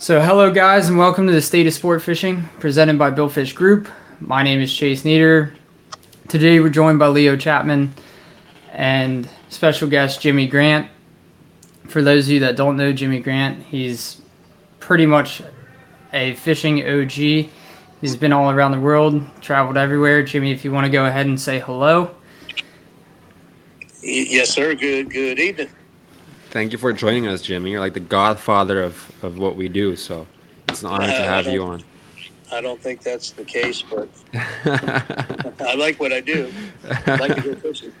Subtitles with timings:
[0.00, 3.86] So, hello guys, and welcome to the State of Sport Fishing, presented by Billfish Group.
[4.18, 5.52] My name is Chase Nieder.
[6.26, 7.92] Today, we're joined by Leo Chapman
[8.72, 10.90] and special guest Jimmy Grant.
[11.88, 14.22] For those of you that don't know Jimmy Grant, he's
[14.78, 15.42] pretty much
[16.14, 17.50] a fishing OG.
[18.00, 20.22] He's been all around the world, traveled everywhere.
[20.22, 22.16] Jimmy, if you want to go ahead and say hello.
[24.02, 24.74] Yes, sir.
[24.74, 25.68] Good good evening.
[26.50, 27.70] Thank you for joining us, Jimmy.
[27.70, 30.26] You're like the godfather of, of what we do, so
[30.68, 31.84] it's an honor to have you on.
[32.50, 34.08] I don't think that's the case, but
[35.60, 36.52] I like what I do.
[37.06, 37.92] I like to go fishing.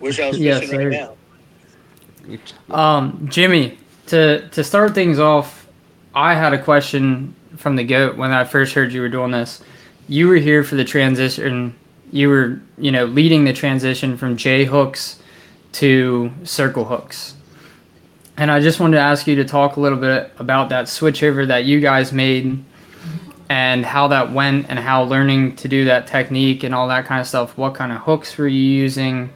[0.00, 2.74] Wish I was Yes, fishing right now.
[2.74, 5.68] Um, Jimmy, to to start things off,
[6.14, 9.62] I had a question from the goat when I first heard you were doing this.
[10.08, 11.74] You were here for the transition.
[12.10, 15.18] You were, you know, leading the transition from J hooks
[15.72, 17.34] to circle hooks.
[18.38, 21.48] And I just wanted to ask you to talk a little bit about that switchover
[21.48, 22.64] that you guys made
[23.48, 27.20] and how that went and how learning to do that technique and all that kind
[27.20, 27.58] of stuff.
[27.58, 29.30] What kind of hooks were you using?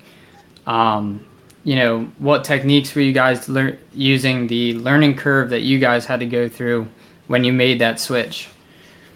[0.68, 1.26] Um,
[1.64, 4.46] you know, what techniques were you guys lear- using?
[4.46, 6.86] The learning curve that you guys had to go through
[7.26, 8.50] when you made that switch.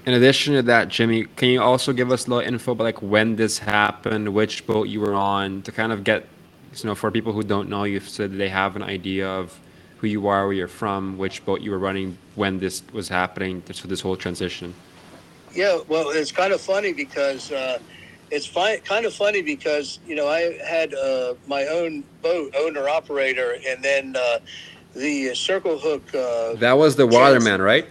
[0.05, 3.03] In addition to that, Jimmy, can you also give us a little info about like
[3.03, 6.27] when this happened, which boat you were on, to kind of get,
[6.75, 9.61] you know, for people who don't know you, so they have an idea of
[10.07, 13.63] who you are, where you're from, which boat you were running when this was happening,
[13.73, 14.73] so this whole transition.
[15.55, 17.79] Yeah, well, it's kind of funny because uh,
[18.31, 22.89] it's fi- kind of funny because you know I had uh, my own boat, owner
[22.89, 24.39] operator, and then uh,
[24.95, 26.15] the circle hook.
[26.15, 27.87] Uh, That was the Waterman, right?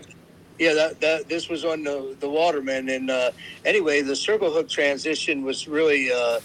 [0.57, 3.31] Yeah, that, that this was on the the Waterman, and uh,
[3.65, 6.39] anyway, the circle hook transition was really uh,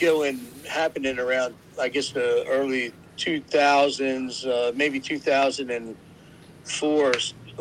[0.00, 5.96] going happening around, I guess, the early two thousands, uh, maybe two thousand and
[6.64, 7.12] four,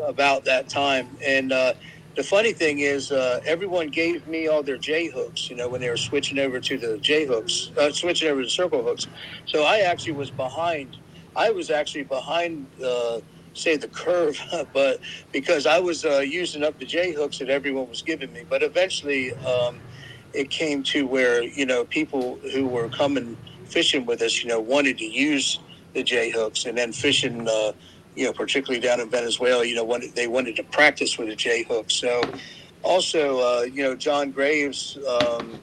[0.05, 1.09] about that time.
[1.25, 1.73] And uh,
[2.15, 5.81] the funny thing is, uh, everyone gave me all their J hooks, you know, when
[5.81, 9.07] they were switching over to the J hooks, uh, switching over to circle hooks.
[9.45, 10.97] So I actually was behind.
[11.35, 12.67] I was actually behind.
[12.83, 13.19] Uh,
[13.53, 14.39] say the curve,
[14.73, 14.99] but
[15.31, 18.43] because I was uh, using up the J hooks that everyone was giving me.
[18.47, 19.79] But eventually, um,
[20.33, 23.35] it came to where you know people who were coming
[23.67, 25.59] fishing with us, you know, wanted to use
[25.93, 27.71] the J hooks, and then fishing, uh,
[28.15, 31.35] you know, particularly down in Venezuela, you know, wanted, they wanted to practice with the
[31.35, 31.89] J hook.
[31.89, 32.21] So,
[32.83, 34.97] also, uh, you know, John Graves.
[35.07, 35.59] Um,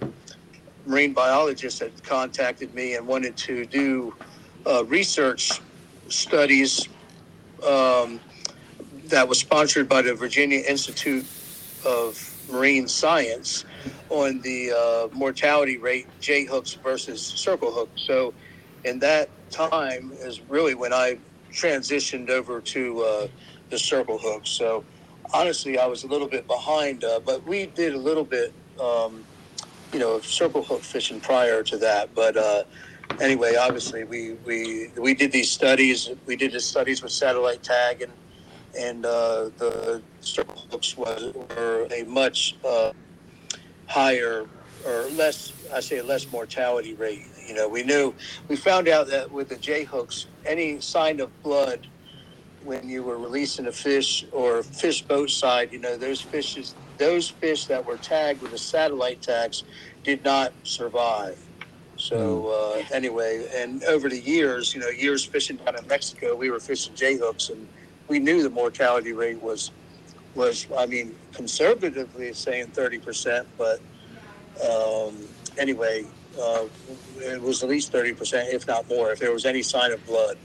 [0.86, 4.14] marine biologist had contacted me and wanted to do
[4.66, 5.60] uh, research
[6.08, 6.88] studies
[7.66, 8.20] um,
[9.06, 11.26] that was sponsored by the Virginia Institute
[11.84, 13.64] of Marine Science
[14.14, 18.02] on the uh, mortality rate J hooks versus circle hooks.
[18.06, 18.32] So,
[18.84, 21.18] in that time is really when I
[21.52, 23.28] transitioned over to uh,
[23.70, 24.50] the circle hooks.
[24.50, 24.84] So,
[25.32, 29.24] honestly, I was a little bit behind, uh, but we did a little bit, um,
[29.92, 32.14] you know, circle hook fishing prior to that.
[32.14, 32.64] But uh,
[33.20, 36.10] anyway, obviously, we, we we did these studies.
[36.26, 38.12] We did the studies with satellite tag, and
[38.78, 42.92] and uh, the circle hooks was were a much uh,
[43.88, 44.46] higher
[44.86, 45.52] or less.
[45.72, 47.26] I say less mortality rate.
[47.46, 48.14] You know, we knew
[48.48, 51.86] we found out that with the J hooks, any sign of blood
[52.64, 57.28] when you were releasing a fish or fish boat side, you know, those fishes, those
[57.28, 59.64] fish that were tagged with the satellite tags,
[60.02, 61.38] did not survive.
[61.96, 66.50] So uh, anyway, and over the years, you know, years fishing down in Mexico, we
[66.50, 67.68] were fishing J hooks, and
[68.08, 69.70] we knew the mortality rate was
[70.34, 73.80] was, I mean, conservatively saying thirty percent, but
[74.68, 75.16] um,
[75.58, 76.04] anyway,
[76.40, 76.64] uh,
[77.18, 80.04] it was at least thirty percent, if not more, if there was any sign of
[80.06, 80.36] blood.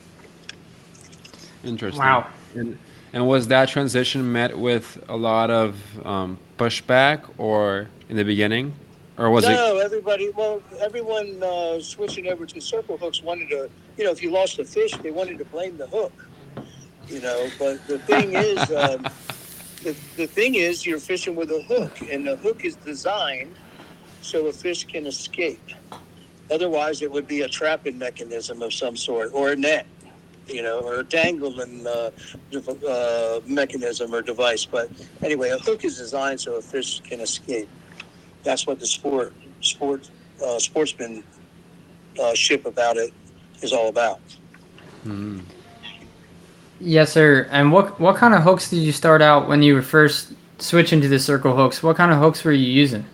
[1.63, 2.01] Interesting.
[2.01, 2.27] Wow.
[2.55, 2.77] And,
[3.13, 8.73] and was that transition met with a lot of um, pushback, or in the beginning,
[9.17, 9.51] or was it?
[9.51, 10.29] no, everybody.
[10.29, 13.69] Well, everyone uh, switching over to circle hooks wanted to.
[13.97, 16.13] You know, if you lost a fish, they wanted to blame the hook.
[17.07, 19.07] You know, but the thing is, um,
[19.83, 23.55] the, the thing is, you're fishing with a hook, and the hook is designed
[24.21, 25.61] so a fish can escape.
[26.51, 29.85] Otherwise, it would be a trapping mechanism of some sort, or a net.
[30.47, 32.09] You know, or a dangling uh,
[32.89, 34.65] uh, mechanism or device.
[34.65, 34.89] But
[35.21, 37.69] anyway, a hook is designed so a fish can escape
[38.43, 40.09] that's what the sport sport
[40.43, 41.23] uh, sportsman
[42.21, 43.13] uh, ship about it
[43.61, 44.19] is all about.
[45.03, 45.38] Hmm.
[46.79, 47.47] Yes, sir.
[47.51, 51.01] And what what kind of hooks did you start out when you were first switching
[51.01, 51.83] to the circle hooks?
[51.83, 53.05] What kind of hooks were you using?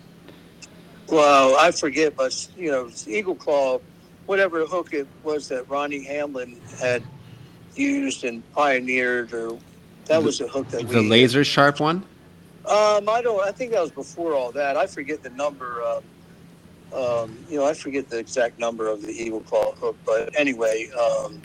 [1.07, 3.79] Well, I forget, but you know, Eagle Claw,
[4.25, 7.03] whatever hook it was that Ronnie Hamlin had
[7.75, 9.57] used and pioneered, or
[10.05, 11.97] that was the hook that the we laser sharp one.
[12.67, 13.45] Um, I don't.
[13.47, 14.77] I think that was before all that.
[14.77, 15.81] I forget the number.
[15.83, 16.03] Um,
[16.93, 20.89] um, you know, I forget the exact number of the eagle claw hook, but anyway,
[20.91, 21.41] um,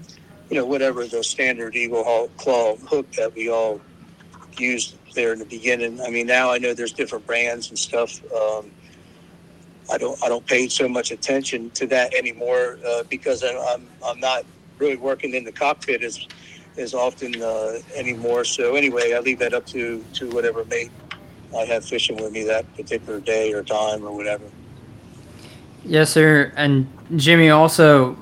[0.50, 3.81] you know, whatever the standard eagle claw hook that we all
[4.58, 6.00] used there in the beginning.
[6.00, 8.20] I mean, now I know there's different brands and stuff.
[8.32, 8.70] Um,
[9.91, 10.23] I don't.
[10.23, 14.44] I don't pay so much attention to that anymore uh, because I'm, I'm I'm not
[14.79, 16.26] really working in the cockpit as
[16.76, 18.44] as often uh, anymore.
[18.44, 20.93] So anyway, I leave that up to to whatever mate
[21.56, 24.44] I have fishing with me that particular day or time or whatever.
[25.85, 26.52] Yes, sir.
[26.56, 26.87] And
[27.17, 28.17] Jimmy, also,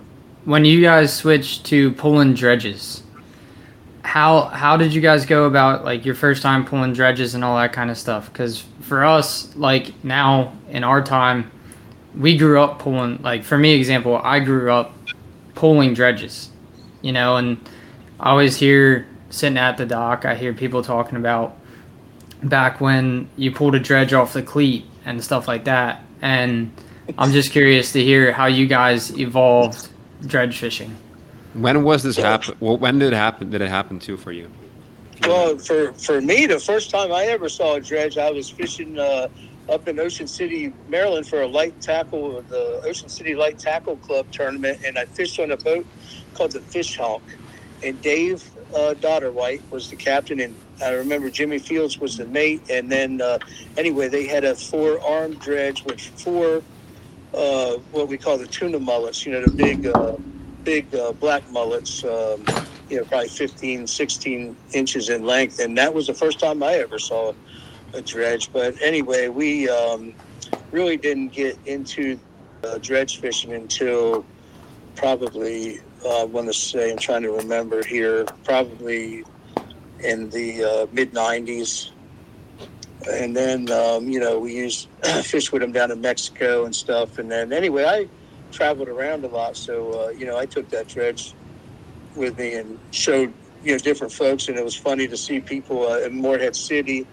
[0.49, 3.03] when you guys switched to pulling dredges,
[4.03, 7.59] how how did you guys go about like your first time pulling dredges and all
[7.59, 8.33] that kind of stuff?
[8.33, 11.51] Because for us, like now in our time,
[12.17, 13.21] we grew up pulling.
[13.21, 14.95] Like for me, example, I grew up
[15.55, 16.49] pulling dredges,
[17.03, 17.59] you know, and
[18.19, 21.59] I always hear sitting at the dock, I hear people talking about
[22.43, 26.73] back when you pulled a dredge off the cleat and stuff like that, and
[27.19, 29.91] I'm just curious to hear how you guys evolved
[30.27, 30.97] dredge fishing.
[31.55, 32.57] When was this happen?
[32.61, 33.51] Well, when did it happen?
[33.51, 34.51] Did it happen too for you?
[35.23, 38.99] Well, for for me, the first time I ever saw a dredge, I was fishing
[38.99, 39.29] uh,
[39.69, 44.31] up in Ocean City, Maryland, for a light tackle, the Ocean City Light Tackle Club
[44.31, 45.87] tournament, and I fished on a boat
[46.35, 47.23] called the Fish Hawk,
[47.83, 52.63] and Dave uh, Dotterwhite was the captain, and I remember Jimmy Fields was the mate,
[52.71, 53.39] and then uh,
[53.77, 56.63] anyway, they had a four-arm dredge with four
[57.35, 60.17] uh, what we call the tuna mullets, you know, the big, uh,
[60.65, 62.45] big uh, black mullets, um,
[62.89, 65.59] you know, probably 15, 16 inches in length.
[65.61, 67.33] And that was the first time I ever saw
[67.95, 68.53] a dredge.
[68.53, 70.15] But anyway, we um,
[70.71, 72.19] really didn't get into
[72.65, 74.25] uh, dredge fishing until
[74.97, 79.25] probably, uh, I want to say, I'm trying to remember here, probably
[80.01, 81.91] in the mid 90s
[83.07, 84.89] and then um, you know we used
[85.23, 87.19] fish with them down in Mexico and stuff.
[87.19, 88.09] And then anyway, I
[88.51, 91.35] traveled around a lot, so uh, you know I took that dredge
[92.17, 95.87] with me and showed you know different folks, and it was funny to see people
[95.87, 97.07] uh, in Morehead City,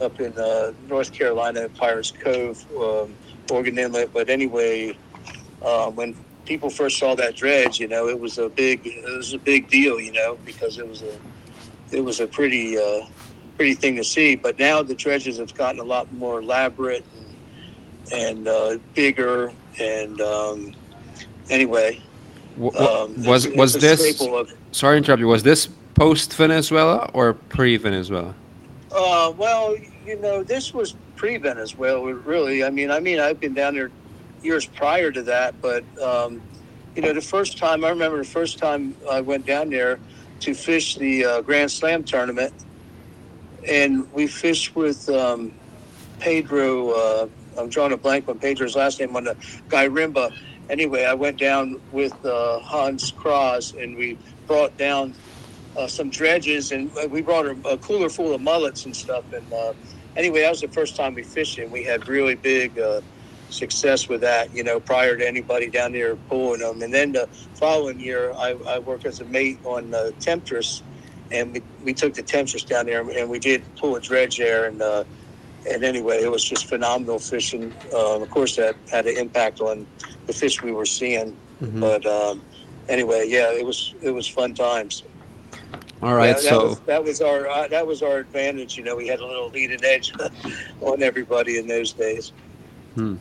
[0.00, 3.14] up in uh, North Carolina, Pirates Cove, um,
[3.50, 4.12] Oregon Inlet.
[4.12, 4.96] But anyway,
[5.62, 9.32] uh, when people first saw that dredge, you know, it was a big it was
[9.32, 11.18] a big deal, you know, because it was a
[11.90, 13.06] it was a pretty uh,
[13.56, 14.34] pretty thing to see.
[14.36, 17.04] But now the dredges have gotten a lot more elaborate
[18.12, 19.52] and, and uh, bigger.
[19.80, 20.74] And um,
[21.50, 22.00] anyway,
[22.56, 24.18] W- um, was it's- was it's this?
[24.72, 25.28] Sorry to interrupt you.
[25.28, 28.34] Was this post Venezuela or pre Venezuela?
[28.90, 32.62] Uh, well, you know, this was pre-Venezuela, really.
[32.64, 33.90] I mean, I mean, I've been down there
[34.42, 36.42] years prior to that, but um,
[36.94, 39.98] you know, the first time I remember the first time I went down there
[40.40, 42.52] to fish the uh, Grand Slam tournament,
[43.68, 45.52] and we fished with um,
[46.18, 46.90] Pedro.
[46.90, 47.28] Uh,
[47.58, 49.36] I'm drawing a blank on Pedro's last name on the
[49.68, 50.32] guy Rimba.
[50.70, 54.16] Anyway, I went down with uh, Hans Kras, and we
[54.46, 55.14] brought down
[55.76, 59.24] uh, some dredges, and uh, we brought a, a cooler full of mullets and stuff.
[59.32, 59.72] And uh,
[60.16, 63.00] anyway, that was the first time we fished, and we had really big uh,
[63.50, 64.54] success with that.
[64.54, 66.82] You know, prior to anybody down there pulling them.
[66.82, 70.82] And then the following year, I, I worked as a mate on uh, Temptress,
[71.32, 74.66] and we, we took the Temptress down there, and we did pull a dredge there,
[74.66, 74.80] and.
[74.80, 75.04] Uh,
[75.70, 77.72] and anyway, it was just phenomenal fishing.
[77.94, 79.86] Um, of course, that had an impact on
[80.26, 81.36] the fish we were seeing.
[81.62, 81.80] Mhm.
[81.80, 82.42] But um,
[82.88, 85.04] anyway, yeah, it was it was fun times.
[86.02, 88.76] All right, Yeah, that so was, that was our uh, that was our advantage.
[88.76, 90.12] You know, we had a little leading edge
[90.80, 92.32] on everybody in those days.
[92.96, 93.16] Hmm.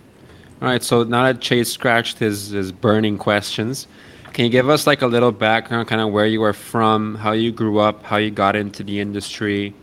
[0.61, 3.87] all right, so now that Chase scratched his his burning questions,
[4.33, 7.31] can you give us like a little background, kind of where you were from, how
[7.33, 9.73] you grew up, how you got into the industry?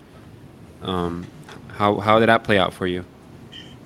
[0.82, 1.26] Um,
[1.68, 3.04] how how did that play out for you?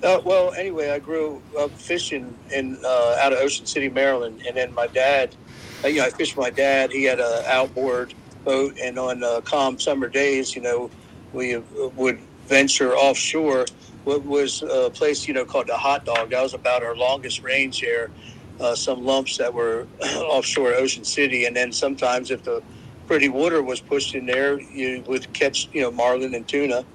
[0.03, 4.57] Uh, well, anyway, I grew up fishing in uh, out of Ocean City, Maryland, and
[4.57, 5.35] then my dad,
[5.83, 6.91] uh, you know, I fished with my dad.
[6.91, 10.89] He had a outboard boat, and on uh, calm summer days, you know,
[11.31, 11.57] we
[11.95, 13.65] would venture offshore.
[14.03, 16.31] What was a place, you know, called the Hot Dog.
[16.31, 18.11] That was about our longest range there.
[18.59, 22.61] Uh, some lumps that were offshore Ocean City, and then sometimes if the
[23.07, 26.85] pretty water was pushed in there, you would catch, you know, marlin and tuna.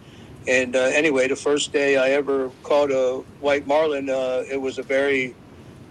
[0.47, 4.79] And uh, anyway, the first day I ever caught a white marlin, uh, it was
[4.79, 5.35] a very,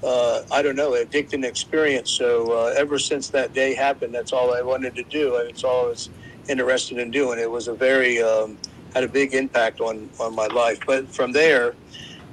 [0.03, 2.09] uh, I don't know, addicting experience.
[2.09, 5.63] So uh, ever since that day happened, that's all I wanted to do, and it's
[5.63, 6.09] all I was
[6.49, 7.39] interested in doing.
[7.39, 8.57] It was a very um,
[8.93, 10.79] had a big impact on on my life.
[10.87, 11.75] But from there,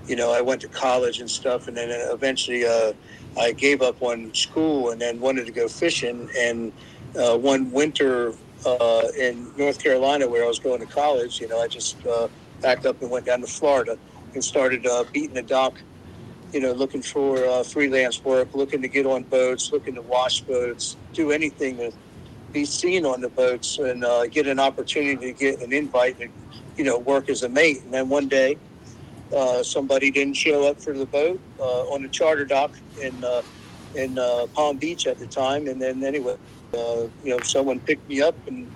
[0.06, 2.92] you know, I went to college and stuff, and then eventually uh,
[3.38, 6.28] I gave up on school and then wanted to go fishing.
[6.38, 6.72] And
[7.18, 8.34] uh, one winter
[8.66, 11.40] uh, in North Carolina where I was going to college.
[11.40, 12.28] You know, I just uh,
[12.60, 13.98] backed up and went down to Florida
[14.32, 15.80] and started uh, beating the dock.
[16.52, 20.40] You know, looking for uh, freelance work, looking to get on boats, looking to wash
[20.42, 21.92] boats, do anything to
[22.52, 26.28] be seen on the boats and uh, get an opportunity to get an invite to,
[26.76, 27.82] you know, work as a mate.
[27.82, 28.56] And then one day,
[29.33, 33.43] uh, somebody didn't show up for the boat uh, on a charter dock in uh,
[33.95, 35.69] in uh, Palm Beach at the time.
[35.69, 36.37] And then anyway,
[36.75, 38.71] uh, you know, someone picked me up and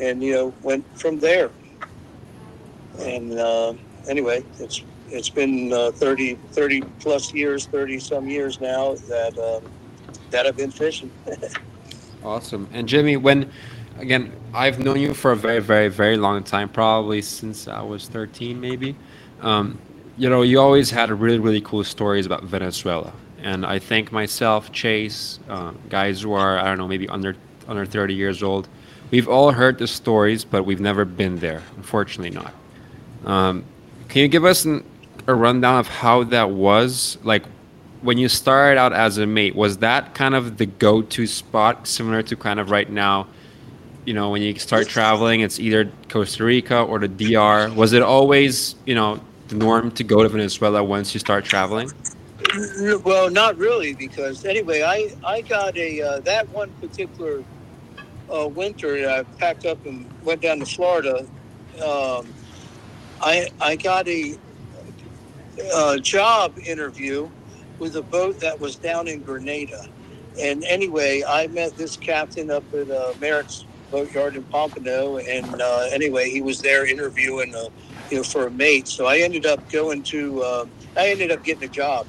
[0.00, 1.50] and you know went from there.
[2.98, 3.74] And uh,
[4.08, 9.70] anyway, it's it's been uh, 30, 30 plus years, 30 some years now that um,
[10.30, 11.10] that I've been fishing.
[12.22, 12.68] Awesome.
[12.72, 13.50] And Jimmy, when
[13.98, 18.08] again, I've known you for a very, very, very long time, probably since I was
[18.08, 18.96] 13, maybe.
[19.40, 19.78] Um,
[20.16, 24.70] you know, you always had really, really cool stories about Venezuela, and I think myself,
[24.70, 27.36] Chase, uh, guys who are I don't know, maybe under
[27.68, 28.68] under 30 years old,
[29.10, 31.62] we've all heard the stories, but we've never been there.
[31.76, 32.52] Unfortunately, not.
[33.24, 33.64] Um,
[34.08, 34.84] can you give us an,
[35.26, 37.16] a rundown of how that was?
[37.22, 37.44] Like,
[38.02, 42.22] when you started out as a mate, was that kind of the go-to spot, similar
[42.24, 43.28] to kind of right now?
[44.04, 47.72] You know, when you start traveling, it's either Costa Rica or the DR.
[47.74, 51.90] Was it always, you know, the norm to go to Venezuela once you start traveling?
[53.04, 57.44] Well, not really, because anyway, I I got a uh, that one particular
[58.34, 59.08] uh, winter.
[59.08, 61.26] I packed up and went down to Florida.
[61.84, 62.26] Um,
[63.20, 64.36] I I got a,
[65.74, 67.28] a job interview
[67.78, 69.86] with a boat that was down in Grenada,
[70.40, 75.88] and anyway, I met this captain up at uh, Merritt's Boatyard in Pompano, and uh,
[75.92, 77.68] anyway, he was there interviewing, uh,
[78.10, 78.88] you know, for a mate.
[78.88, 82.06] So I ended up going to, uh, I ended up getting a job,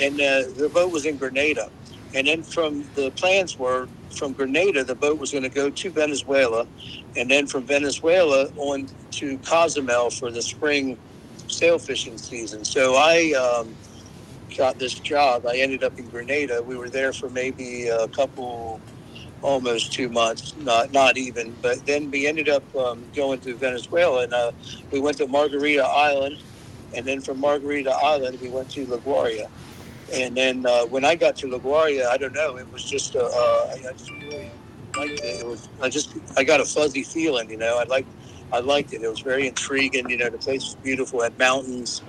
[0.00, 1.70] and uh, the boat was in Grenada,
[2.14, 5.90] and then from the plans were from Grenada, the boat was going to go to
[5.90, 6.66] Venezuela,
[7.16, 10.98] and then from Venezuela on to Cozumel for the spring
[11.48, 12.64] sail fishing season.
[12.64, 13.76] So I um,
[14.56, 15.46] got this job.
[15.46, 16.62] I ended up in Grenada.
[16.62, 18.80] We were there for maybe a couple,
[19.44, 21.54] almost two months, not not even.
[21.62, 24.52] But then we ended up um, going to Venezuela, and uh,
[24.90, 26.38] we went to Margarita Island,
[26.94, 29.48] and then from Margarita Island we went to La Guaira.
[30.12, 33.14] And then uh, when I got to La Guaira, I don't know, it was just
[33.14, 34.50] uh, uh, I just really
[34.96, 35.40] liked it.
[35.40, 37.78] It was I just I got a fuzzy feeling, you know.
[37.78, 38.08] I liked
[38.50, 39.02] I liked it.
[39.02, 40.08] It was very intriguing.
[40.08, 42.02] You know, the place was beautiful, had mountains.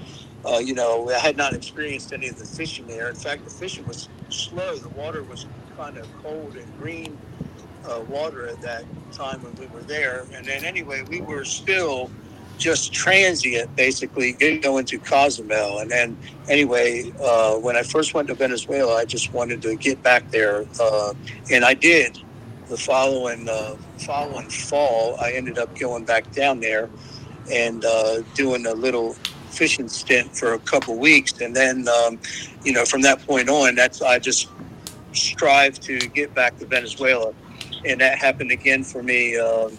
[0.45, 3.09] Uh, you know, I had not experienced any of the fishing there.
[3.09, 4.75] In fact, the fishing was slow.
[4.75, 7.17] The water was kind of cold and green
[7.87, 10.25] uh, water at that time when we were there.
[10.33, 12.09] And then anyway, we were still
[12.57, 15.79] just transient, basically going to Cozumel.
[15.79, 16.17] And then
[16.47, 20.65] anyway, uh, when I first went to Venezuela, I just wanted to get back there,
[20.79, 21.13] uh,
[21.51, 22.19] and I did.
[22.69, 26.89] The following uh, following fall, I ended up going back down there
[27.51, 29.13] and uh, doing a little
[29.49, 32.19] fishing stint for a couple weeks, and then um,
[32.63, 34.49] you know from that point on, that's I just
[35.15, 37.33] strive to get back to Venezuela,
[37.85, 39.37] and that happened again for me.
[39.37, 39.77] Um,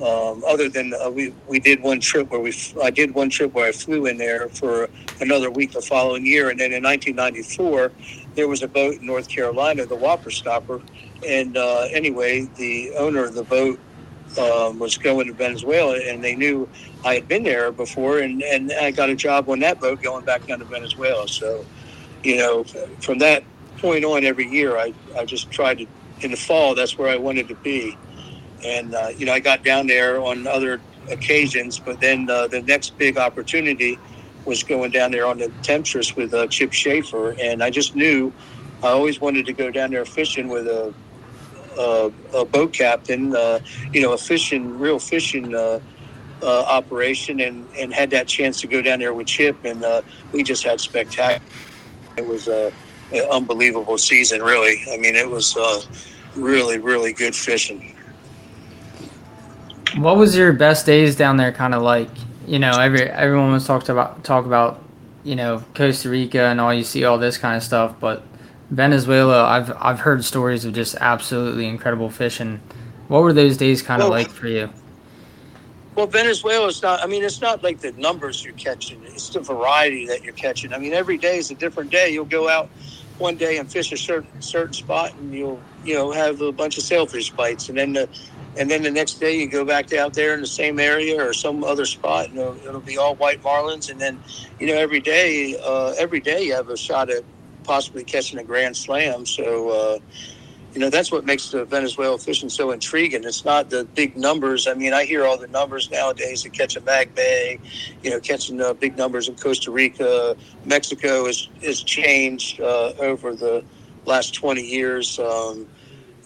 [0.00, 3.54] um, other than uh, we we did one trip where we I did one trip
[3.54, 7.92] where I flew in there for another week the following year, and then in 1994
[8.34, 10.82] there was a boat in North Carolina, the Whopper Stopper,
[11.26, 13.80] and uh, anyway the owner of the boat
[14.38, 16.68] um, was going to Venezuela, and they knew
[17.04, 20.24] I had been there before, and and I got a job on that boat going
[20.24, 21.26] back down to Venezuela.
[21.26, 21.64] So,
[22.22, 22.64] you know,
[23.00, 23.44] from that
[23.86, 25.86] point on, every year I I just tried to
[26.22, 27.96] in the fall that's where I wanted to be
[28.64, 32.62] and uh, you know I got down there on other occasions, but then uh, the
[32.62, 33.98] next big opportunity
[34.44, 38.32] was going down there on the Temptress with uh, Chip Schaefer, and I just knew
[38.82, 40.92] I always wanted to go down there fishing with a
[41.78, 43.60] a, a boat captain, uh,
[43.92, 45.54] you know, a fishing real fishing.
[45.54, 45.80] Uh,
[46.42, 50.02] uh, operation and, and had that chance to go down there with Chip, and uh,
[50.32, 51.40] we just had spectacular.
[52.18, 52.72] It was a, an
[53.30, 54.82] unbelievable season, really.
[54.92, 55.82] I mean, it was uh,
[56.34, 57.94] really, really good fishing.
[59.96, 62.10] What was your best days down there kind of like?
[62.46, 64.82] You know, every everyone was talked about talk about,
[65.24, 68.22] you know, Costa Rica and all you see all this kind of stuff, but
[68.70, 72.60] Venezuela, I've I've heard stories of just absolutely incredible fishing.
[73.08, 74.70] What were those days kind of Well- like for you?
[75.96, 77.02] Well, Venezuela is not.
[77.02, 80.74] I mean, it's not like the numbers you're catching; it's the variety that you're catching.
[80.74, 82.10] I mean, every day is a different day.
[82.12, 82.70] You'll go out
[83.18, 86.78] one day and fish a certain certain spot, and you'll you know have a bunch
[86.78, 88.10] of sailfish bites, and then the
[88.58, 91.32] and then the next day you go back out there in the same area or
[91.34, 93.90] some other spot, and it'll, it'll be all white marlins.
[93.90, 94.20] And then
[94.60, 97.24] you know every day, uh, every day you have a shot at
[97.64, 99.26] possibly catching a grand slam.
[99.26, 99.70] So.
[99.70, 99.98] Uh,
[100.76, 103.24] you know that's what makes the Venezuela fishing so intriguing.
[103.24, 104.66] It's not the big numbers.
[104.66, 107.58] I mean, I hear all the numbers nowadays to catch a mag bay,
[108.02, 113.34] you know, catching uh, big numbers in Costa Rica, Mexico has has changed uh, over
[113.34, 113.64] the
[114.04, 115.18] last twenty years.
[115.18, 115.66] Um,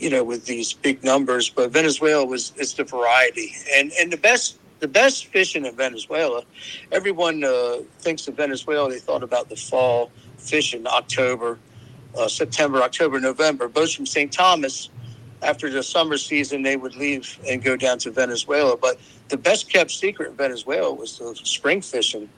[0.01, 4.17] you know, with these big numbers, but Venezuela was it's the variety and and the
[4.17, 6.43] best the best fishing in Venezuela.
[6.91, 8.91] Everyone uh, thinks of Venezuela.
[8.91, 11.57] They thought about the fall fishing, October
[12.17, 13.69] uh, September, October, November.
[13.69, 14.33] Boats from St.
[14.33, 14.91] Thomas,
[15.43, 18.77] after the summer season, they would leave and go down to Venezuela.
[18.77, 22.29] But the best kept secret in Venezuela was the spring fishing.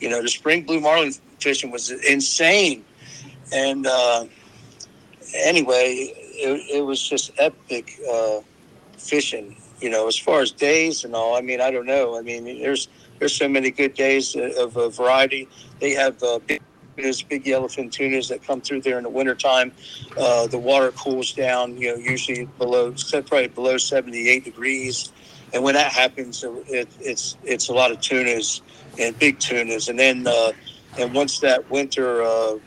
[0.00, 2.84] You know, the spring blue marlin fishing was insane.
[3.52, 4.26] And uh,
[5.34, 8.40] anyway, it, it, was just epic uh,
[8.98, 9.56] fishing.
[9.80, 12.18] You know, as far as days and all, I mean, I don't know.
[12.18, 15.48] I mean, there's there's so many good days of a variety.
[15.80, 16.62] They have uh, big
[16.96, 19.72] tunas, big yellowfin tunas that come through there in the wintertime.
[20.16, 25.12] Uh, the water cools down, you know, usually below, probably below 78 degrees.
[25.52, 28.62] And when that happens, it, it's it's a lot of tunas
[28.98, 29.88] and big tunas.
[29.88, 30.52] And then, uh,
[30.98, 32.58] and once that winter uh,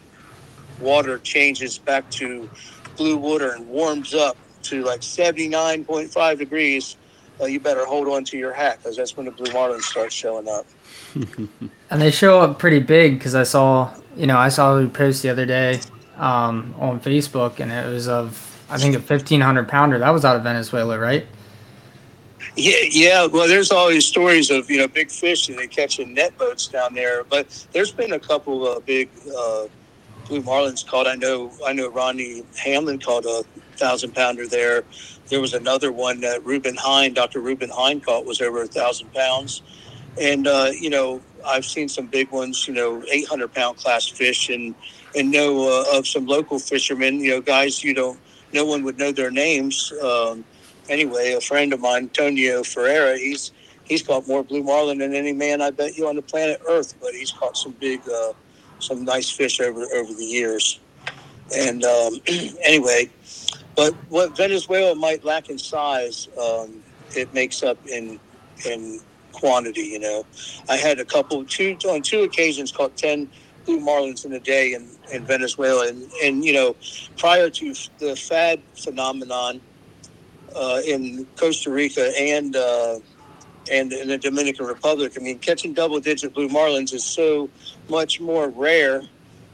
[0.80, 2.50] water changes back to
[2.96, 6.98] blue water and warms up to like 79.5 degrees,
[7.40, 10.16] uh, you better hold on to your hat because that's when the blue marlin starts
[10.16, 10.66] showing up.
[11.90, 15.22] and they show up pretty big because I saw you know, I saw a post
[15.22, 15.80] the other day
[16.18, 20.00] um, on Facebook, and it was of I think a fifteen hundred pounder.
[20.00, 21.26] That was out of Venezuela, right?
[22.56, 23.26] Yeah, yeah.
[23.28, 26.96] Well, there's always stories of you know big fish and they catching net boats down
[26.96, 29.68] there, but there's been a couple of big uh,
[30.28, 31.08] blue marlins caught.
[31.08, 33.46] I know, I know Ronnie Hamlin caught a
[33.78, 34.84] thousand pounder there.
[35.28, 37.42] There was another one that Ruben Hine, Dr.
[37.42, 39.62] Ruben Hine caught was over a thousand pounds.
[40.20, 44.50] And uh, you know, I've seen some big ones, you know, 800 pound class fish,
[44.50, 44.76] and
[45.16, 48.20] and know uh, of some local fishermen, you know, guys you don't,
[48.54, 49.92] no one would know their names.
[50.02, 50.44] Um,
[50.90, 53.52] anyway, a friend of mine, Antonio Ferreira, he's
[53.86, 56.96] he's caught more blue marlin than any man I bet you on the planet Earth,
[57.02, 58.34] but he's caught some big, uh,
[58.80, 60.80] some nice fish over over the years.
[61.56, 62.20] And um,
[62.64, 63.10] anyway,
[63.76, 66.84] but what Venezuela might lack in size, um,
[67.16, 68.20] it makes up in
[68.66, 69.00] in
[69.40, 69.82] quantity.
[69.82, 70.26] You know,
[70.70, 73.30] I had a couple two on two occasions caught ten
[73.66, 76.76] blue marlins in a day in, in Venezuela, and and you know,
[77.18, 79.62] prior to the FAD phenomenon
[80.56, 83.00] uh, in Costa Rica and uh,
[83.72, 87.50] and in the Dominican Republic, I mean, catching double digit blue marlins is so
[87.90, 89.02] much more rare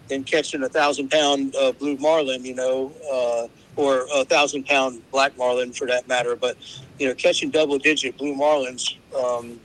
[0.07, 2.45] than catching a thousand pound uh, blue marlin.
[2.45, 3.49] You know.
[3.77, 6.35] Uh, or a thousand pound black marlin for that matter.
[6.35, 6.57] But
[6.99, 9.59] you know, catching double digit blue marlins um,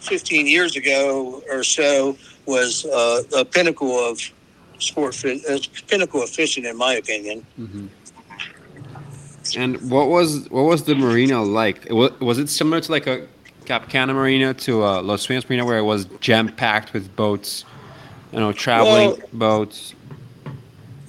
[0.00, 4.20] 15 years ago or so was uh, a pinnacle of
[4.78, 7.46] sport, fi- a pinnacle of fishing, in my opinion.
[7.58, 7.86] Mm-hmm.
[9.56, 11.88] And what was what was the marina like?
[11.90, 13.26] Was, was it similar to like a
[13.64, 17.64] Cap Cana marina to a Los Sueños marina where it was jam packed with boats,
[18.32, 19.94] you know, traveling well, boats?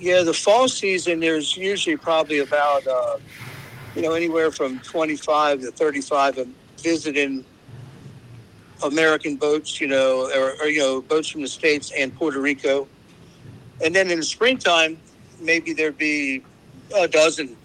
[0.03, 3.19] Yeah, the fall season there's usually probably about uh,
[3.95, 6.45] you know anywhere from 25 to 35
[6.79, 7.45] visiting
[8.83, 12.85] American boats, you know, or, or, you know boats from the states and Puerto Rico,
[13.81, 14.97] and then in the springtime
[15.39, 16.43] maybe there'd be
[16.97, 17.55] a dozen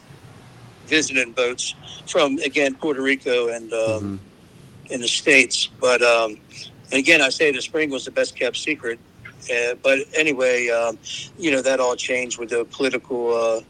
[0.87, 1.75] visiting boats
[2.07, 4.93] from again Puerto Rico and um, mm-hmm.
[4.93, 5.71] in the states.
[5.81, 6.39] But um,
[6.93, 9.01] again, I say the spring was the best kept secret
[9.51, 10.99] uh, but anyway, um,
[11.39, 13.61] you know that all changed with the political, uh,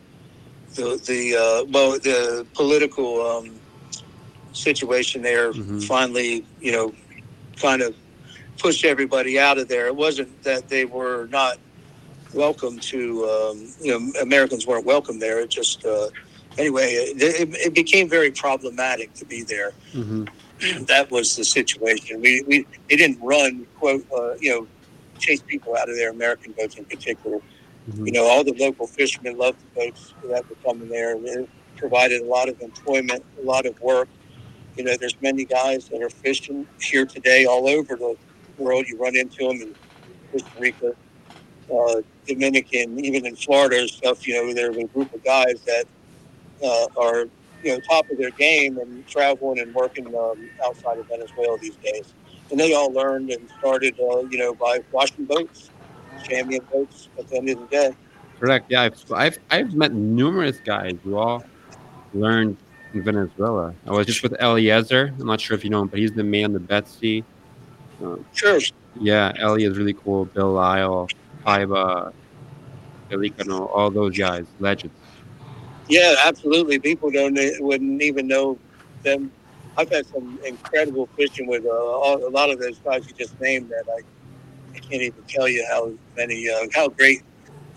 [0.74, 3.58] the the uh, well, the political um,
[4.52, 5.52] situation there.
[5.52, 5.80] Mm-hmm.
[5.80, 6.94] Finally, you know,
[7.56, 7.94] kind of
[8.58, 9.86] pushed everybody out of there.
[9.86, 11.58] It wasn't that they were not
[12.34, 15.40] welcome to, um, you know, Americans weren't welcome there.
[15.40, 16.08] It just uh,
[16.58, 19.72] anyway, it, it, became very problematic to be there.
[19.92, 20.24] Mm-hmm.
[20.86, 22.20] That was the situation.
[22.20, 24.66] We we it didn't run quote uh, you know
[25.18, 27.38] chase people out of their American boats in particular.
[27.90, 28.06] Mm-hmm.
[28.06, 31.16] You know, all the local fishermen loved the boats that were coming there.
[31.16, 34.08] It provided a lot of employment, a lot of work.
[34.76, 38.16] You know, there's many guys that are fishing here today all over the
[38.58, 38.86] world.
[38.88, 39.74] You run into them in
[40.30, 40.94] Costa Rica,
[41.72, 44.26] uh, Dominican, even in Florida and stuff.
[44.26, 45.84] You know, there's a group of guys that
[46.62, 47.26] uh, are
[47.62, 51.76] you know top of their game and traveling and working um, outside of Venezuela these
[51.76, 52.14] days
[52.50, 55.70] and they all learned and started, uh, you know, by washing boats,
[56.24, 57.94] chamois boats at the end of the day.
[58.40, 58.66] Correct.
[58.68, 61.44] Yeah, I've, I've, I've met numerous guys who all
[62.14, 62.56] learned
[62.94, 63.74] in Venezuela.
[63.86, 65.12] I was just with Eliezer.
[65.18, 67.24] I'm not sure if you know him, but he's the man, the Betsy.
[68.02, 68.60] Um, sure.
[69.00, 70.24] Yeah, Ellie is really cool.
[70.26, 71.08] Bill Lyle,
[71.44, 72.12] Paiva,
[73.10, 74.94] Pelicano, all those guys, legends.
[75.88, 76.78] Yeah, absolutely.
[76.78, 78.58] People don't wouldn't even know
[79.02, 79.32] them.
[79.78, 83.40] I've had some incredible fishing with uh, all, a lot of those guys you just
[83.40, 83.70] named.
[83.70, 84.00] That I,
[84.74, 87.22] I can't even tell you how many uh, how great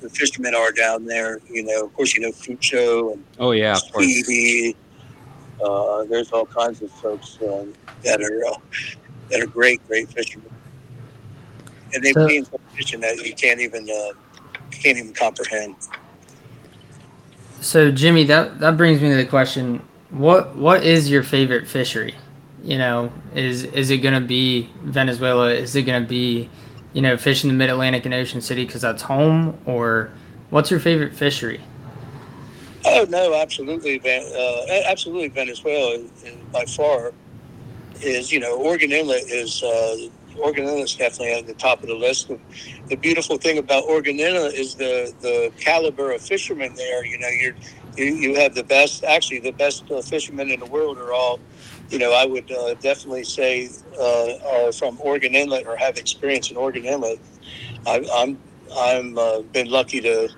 [0.02, 1.40] the fishermen are down there.
[1.48, 4.76] You know, of course, you know Fucho and oh yeah, Stevie.
[5.64, 7.66] Uh, there's all kinds of folks uh,
[8.04, 8.58] that are uh,
[9.30, 10.50] that are great, great fishermen,
[11.94, 14.14] and they've so, seen some fishing that you can't even uh,
[14.72, 15.76] can't even comprehend.
[17.60, 22.16] So Jimmy, that that brings me to the question: what what is your favorite fishery?
[22.64, 25.52] You know, is is it gonna be Venezuela?
[25.52, 26.50] Is it gonna be,
[26.94, 30.12] you know, fishing the Mid Atlantic and Ocean City because that's home, or
[30.50, 31.62] what's your favorite fishery?
[32.86, 36.04] Oh no, absolutely, uh, absolutely Venezuela
[36.52, 37.14] by far
[38.02, 39.98] is you know Oregon Inlet is uh,
[40.36, 42.28] Inlet is definitely at the top of the list.
[42.28, 42.40] The,
[42.90, 47.06] the beautiful thing about Oregon Inlet is the the caliber of fishermen there.
[47.06, 47.56] You know, you're
[47.98, 51.40] you, you have the best, actually the best uh, fishermen in the world are all,
[51.90, 56.52] you know, I would uh, definitely say uh, are from Oregon Inlet or have experience
[56.52, 57.20] in Oregon Inlet.
[57.86, 58.40] I, I'm
[58.78, 60.30] I'm uh, been lucky to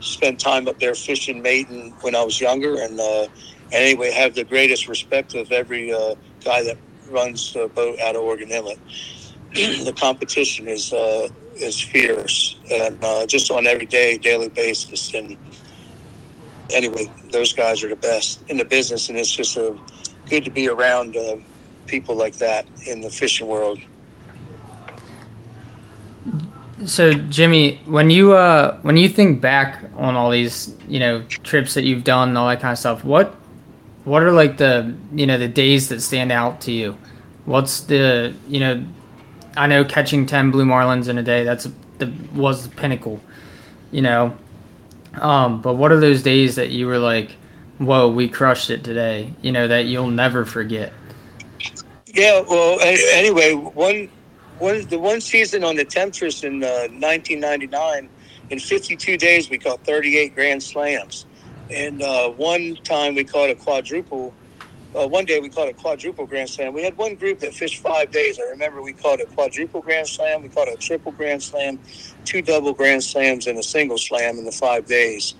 [0.00, 3.26] spend time up there fishing maiden when I was younger, and uh,
[3.72, 6.14] anyway, have the greatest respect of every uh,
[6.44, 6.78] guy that
[7.10, 8.78] runs a boat out of Oregon Inlet.
[9.54, 15.12] the competition is uh, is fierce, and uh, just on every day, daily basis.
[15.14, 15.36] And
[16.70, 19.76] anyway, those guys are the best in the business, and it's just a,
[20.28, 21.36] good to be around uh,
[21.86, 23.78] people like that in the fishing world.
[26.86, 31.74] So Jimmy, when you uh when you think back on all these you know trips
[31.74, 33.34] that you've done and all that kind of stuff, what
[34.04, 36.98] what are like the you know the days that stand out to you?
[37.44, 38.84] What's the you know
[39.56, 43.20] I know catching ten blue marlins in a day that's the was the pinnacle,
[43.92, 44.36] you know.
[45.20, 47.30] Um, but what are those days that you were like,
[47.78, 49.32] "Whoa, we crushed it today"?
[49.42, 50.92] You know that you'll never forget.
[52.06, 52.42] Yeah.
[52.48, 54.08] Well, anyway, one
[54.58, 58.08] one the one season on the Temptress in uh, 1999,
[58.50, 61.26] in 52 days we caught 38 grand slams,
[61.70, 64.34] and uh, one time we caught a quadruple.
[64.96, 66.72] Uh, one day we caught a quadruple grand slam.
[66.72, 68.38] We had one group that fished five days.
[68.38, 71.80] I remember we caught a quadruple grand slam, we caught a triple grand slam,
[72.24, 75.34] two double grand slams, and a single slam in the five days.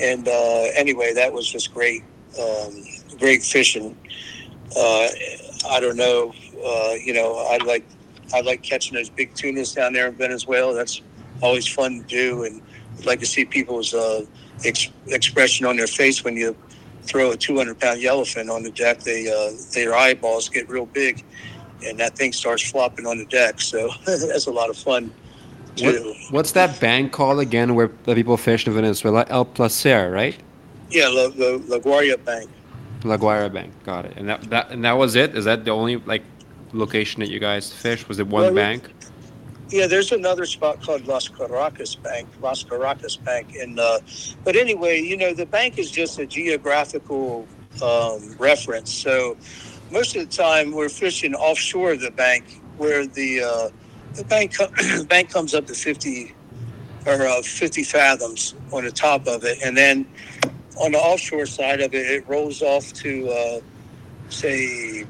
[0.00, 2.04] And uh, anyway, that was just great,
[2.40, 2.84] um,
[3.18, 3.96] great fishing.
[4.76, 5.08] Uh,
[5.68, 6.32] I don't know,
[6.64, 7.84] uh, you know, I like
[8.32, 10.74] I like catching those big tunas down there in Venezuela.
[10.74, 11.02] That's
[11.42, 12.62] always fun to do, and
[12.98, 14.24] I'd like to see people's uh,
[14.64, 16.56] ex- expression on their face when you
[17.02, 19.00] throw a 200 pound yellowfin on the deck.
[19.00, 21.24] They uh, their eyeballs get real big,
[21.84, 23.60] and that thing starts flopping on the deck.
[23.60, 25.12] So that's a lot of fun.
[25.80, 29.24] What, what's that bank called again where the people fish in Venezuela?
[29.30, 30.36] El Placer, right?
[30.90, 32.50] Yeah, La, La, La Guaira Bank.
[33.04, 34.12] La Guaira Bank, got it.
[34.16, 35.34] And that, that and that was it.
[35.34, 36.22] Is that the only like
[36.72, 38.08] location that you guys fished?
[38.08, 38.90] Was it one well, bank?
[39.72, 44.00] Yeah, there's another spot called Las Caracas Bank, Las Caracas Bank, and uh,
[44.44, 47.48] but anyway, you know, the bank is just a geographical
[47.82, 48.92] um, reference.
[48.92, 49.34] So
[49.90, 53.68] most of the time, we're fishing offshore of the bank, where the uh,
[54.12, 54.56] the bank
[55.08, 56.34] bank comes up to 50
[57.06, 60.06] or uh, 50 fathoms on the top of it, and then
[60.82, 63.60] on the offshore side of it, it rolls off to uh,
[64.28, 65.06] say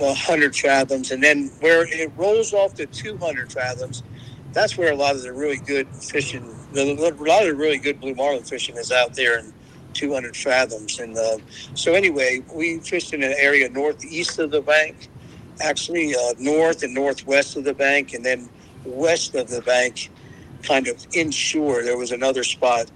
[0.00, 4.02] 100 fathoms, and then where it rolls off to 200 fathoms,
[4.52, 6.42] that's where a lot of the really good fishing,
[6.74, 9.52] a lot of the really good blue marlin fishing is out there in
[9.94, 10.98] 200 fathoms.
[10.98, 11.38] And uh,
[11.74, 15.08] so, anyway, we fished in an area northeast of the bank,
[15.60, 18.48] actually uh, north and northwest of the bank, and then
[18.84, 20.10] west of the bank,
[20.62, 21.82] kind of inshore.
[21.82, 22.90] There was another spot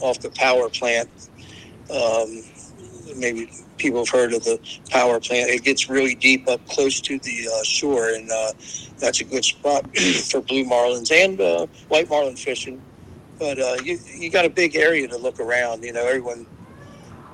[0.00, 1.08] off the power plant.
[1.90, 2.42] Um,
[3.16, 4.58] maybe people have heard of the
[4.90, 5.50] power plant.
[5.50, 8.52] It gets really deep up close to the uh, shore, and uh,
[8.98, 9.84] that's a good spot
[10.30, 12.80] for blue marlins and uh, white marlin fishing.
[13.38, 15.82] But uh, you you got a big area to look around.
[15.82, 16.46] You know, everyone.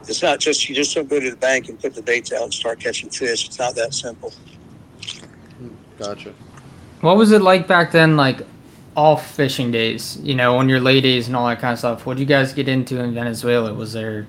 [0.09, 2.45] It's not just you just don't go to the bank and put the baits out
[2.45, 3.49] and start catching fish.
[3.49, 4.33] It's not that simple.
[5.99, 6.33] Gotcha.
[7.01, 8.17] What was it like back then?
[8.17, 8.47] Like
[8.97, 12.07] off fishing days, you know, on your lay days and all that kind of stuff.
[12.07, 13.75] What did you guys get into in Venezuela?
[13.75, 14.27] Was there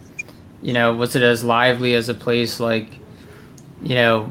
[0.61, 2.89] you know, was it as lively as a place like,
[3.81, 4.29] you know,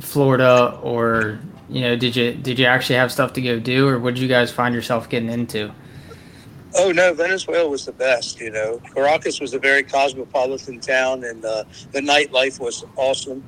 [0.00, 3.98] Florida or you know, did you did you actually have stuff to go do, or
[3.98, 5.72] what did you guys find yourself getting into?
[6.74, 8.40] Oh no, Venezuela was the best.
[8.40, 13.42] You know, Caracas was a very cosmopolitan town, and uh, the nightlife was awesome.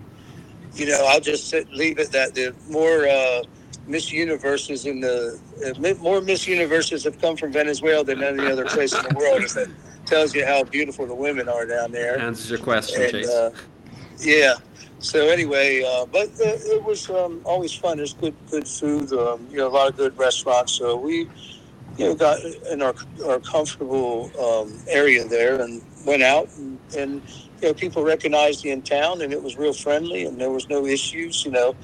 [0.75, 3.43] You know, I'll just sit, leave it that the more uh,
[3.87, 8.65] Miss Universes in the uh, more Miss Universes have come from Venezuela than any other
[8.65, 9.69] place in the world.
[10.07, 12.19] Tells you how beautiful the women are down there.
[12.19, 13.29] Answers your question, And, Chase.
[13.29, 13.51] uh,
[14.21, 14.55] yeah.
[14.99, 17.97] So anyway, uh, but uh, it was um, always fun.
[17.99, 19.13] There's good good food.
[19.13, 20.73] Um, you know, a lot of good restaurants.
[20.73, 21.29] So we,
[21.97, 22.39] you know, got
[22.71, 22.95] in our
[23.27, 27.23] our comfortable um, area there and went out and, and
[27.63, 30.69] you know people recognized you in town and it was real friendly and there was
[30.69, 31.45] no issues.
[31.45, 31.75] You know,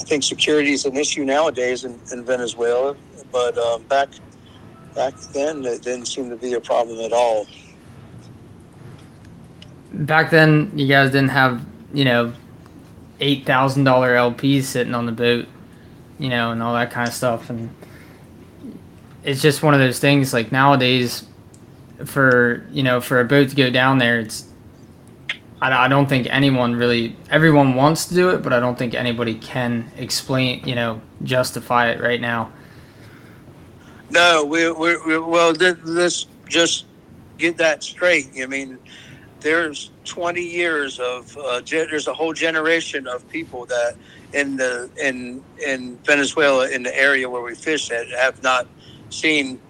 [0.00, 2.96] I think security is an issue nowadays in, in Venezuela,
[3.30, 4.08] but um, back
[4.94, 7.46] back then it didn't seem to be a problem at all.
[9.92, 12.32] Back then, you guys didn't have, you know,
[13.20, 15.46] eight thousand dollar LPs sitting on the boat,
[16.18, 17.50] you know, and all that kind of stuff.
[17.50, 17.74] And
[19.24, 20.32] it's just one of those things.
[20.32, 21.26] Like nowadays,
[22.04, 24.44] for you know, for a boat to go down there, it's.
[25.60, 27.16] I, I don't think anyone really.
[27.30, 31.90] Everyone wants to do it, but I don't think anybody can explain, you know, justify
[31.90, 32.52] it right now.
[34.10, 35.52] No, we we we well.
[35.52, 36.86] Let's just
[37.38, 38.30] get that straight.
[38.42, 38.78] I mean,
[39.40, 43.96] there's 20 years of uh, ge- there's a whole generation of people that
[44.32, 48.66] in the in in Venezuela in the area where we fish at have not
[49.10, 49.60] seen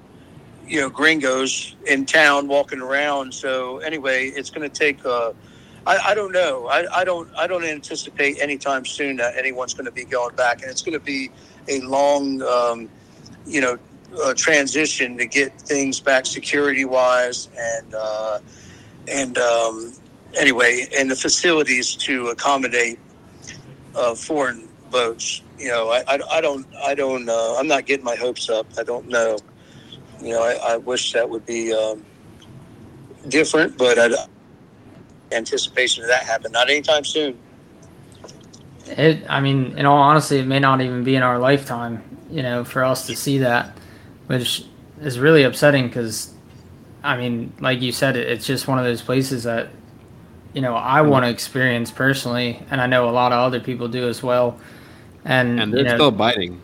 [0.66, 3.34] you know gringos in town walking around.
[3.34, 5.04] So anyway, it's going to take.
[5.04, 5.32] Uh,
[5.86, 6.68] I, I don't know.
[6.68, 7.30] I, I don't.
[7.36, 10.98] I don't anticipate anytime soon that anyone's going to be going back, and it's going
[10.98, 11.30] to be
[11.68, 12.88] a long, um,
[13.46, 13.78] you know,
[14.22, 18.38] uh, transition to get things back security wise and uh,
[19.08, 19.92] and um,
[20.38, 22.98] anyway, and the facilities to accommodate
[23.94, 25.42] uh, foreign boats.
[25.58, 28.66] You know, I, I, I don't I don't uh, I'm not getting my hopes up.
[28.78, 29.38] I don't know.
[30.20, 32.04] You know, I, I wish that would be um,
[33.28, 34.10] different, but I
[35.32, 37.38] anticipation of that happen not anytime soon.
[38.86, 42.42] It, I mean, in all honesty, it may not even be in our lifetime, you
[42.42, 43.76] know, for us to see that,
[44.28, 44.64] which
[45.02, 46.32] is really upsetting because,
[47.02, 49.68] I mean, like you said, it, it's just one of those places that,
[50.54, 53.88] you know, I want to experience personally, and I know a lot of other people
[53.88, 54.58] do as well.
[55.24, 56.60] And, and they're know, still biting.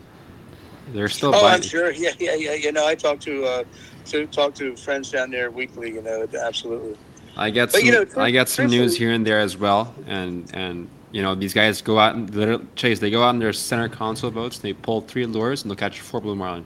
[0.93, 1.91] They're still biting Oh, I'm sure.
[1.91, 2.53] Yeah, yeah, yeah.
[2.53, 3.63] You know, I talk to uh,
[4.05, 5.93] to talk to friends down there weekly.
[5.93, 6.97] You know, absolutely.
[7.37, 7.85] I get But, some.
[7.85, 11.35] you know, I get some news here and there as well, and and you know
[11.35, 12.99] these guys go out and literally, chase.
[12.99, 14.59] They go out in their center console boats.
[14.59, 16.65] They pull three lures and they'll catch four blue marlin.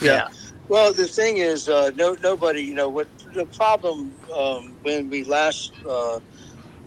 [0.00, 0.28] Yeah.
[0.68, 5.24] Well, the thing is, uh, no, nobody, you know, what the problem um, when we
[5.24, 6.20] last uh,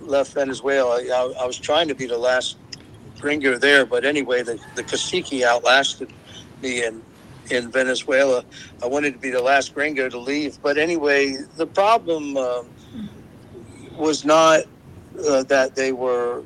[0.02, 2.58] left Venezuela, I, I was trying to be the last
[3.20, 6.12] gringo there, but anyway, the, the cacique outlasted
[6.62, 7.02] me in,
[7.52, 8.44] in Venezuela.
[8.82, 10.62] I wanted to be the last gringo to leave.
[10.62, 12.70] But anyway, the problem um,
[13.98, 14.62] was not
[15.28, 16.44] uh, that they were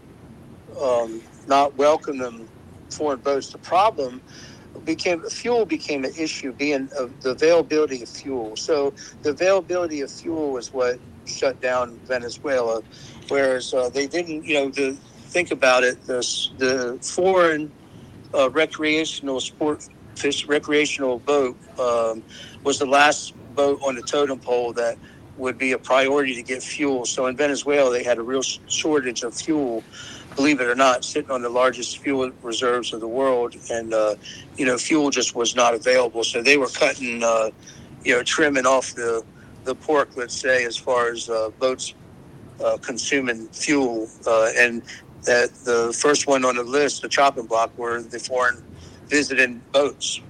[0.81, 2.47] um, not welcoming
[2.89, 3.51] foreign boats.
[3.51, 4.21] The problem
[4.85, 8.55] became fuel became an issue being uh, the availability of fuel.
[8.55, 12.81] So the availability of fuel was what shut down venezuela
[13.27, 14.71] whereas uh, they didn't you know
[15.27, 16.19] think about it the,
[16.57, 17.71] the foreign
[18.33, 19.83] uh, recreational sport
[20.15, 22.23] fish recreational boat um,
[22.63, 24.97] was the last boat on the totem pole that
[25.37, 27.05] would be a priority to get fuel.
[27.05, 29.83] So in venezuela they had a real sh- shortage of fuel
[30.37, 34.15] believe it or not, sitting on the largest fuel reserves of the world, and uh,
[34.55, 36.23] you know, fuel just was not available.
[36.23, 37.49] So they were cutting, uh,
[38.05, 39.25] you know, trimming off the
[39.65, 41.95] the pork, let's say, as far as uh, boats
[42.63, 44.07] uh, consuming fuel.
[44.25, 44.83] Uh, and
[45.23, 48.63] that the first one on the list, the chopping block, were the foreign
[49.07, 50.21] visiting boats.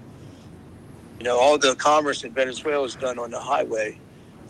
[1.20, 4.00] You know, all the commerce in Venezuela is done on the highway,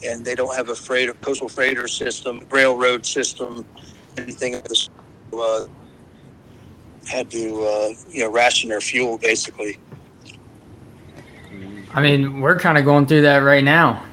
[0.05, 3.65] and they don't have a freighter, coastal freighter system, railroad system,
[4.17, 4.89] anything of this
[5.33, 5.65] uh,
[7.07, 9.77] had to uh, you know ration their fuel basically.
[11.93, 14.03] I mean, we're kind of going through that right now.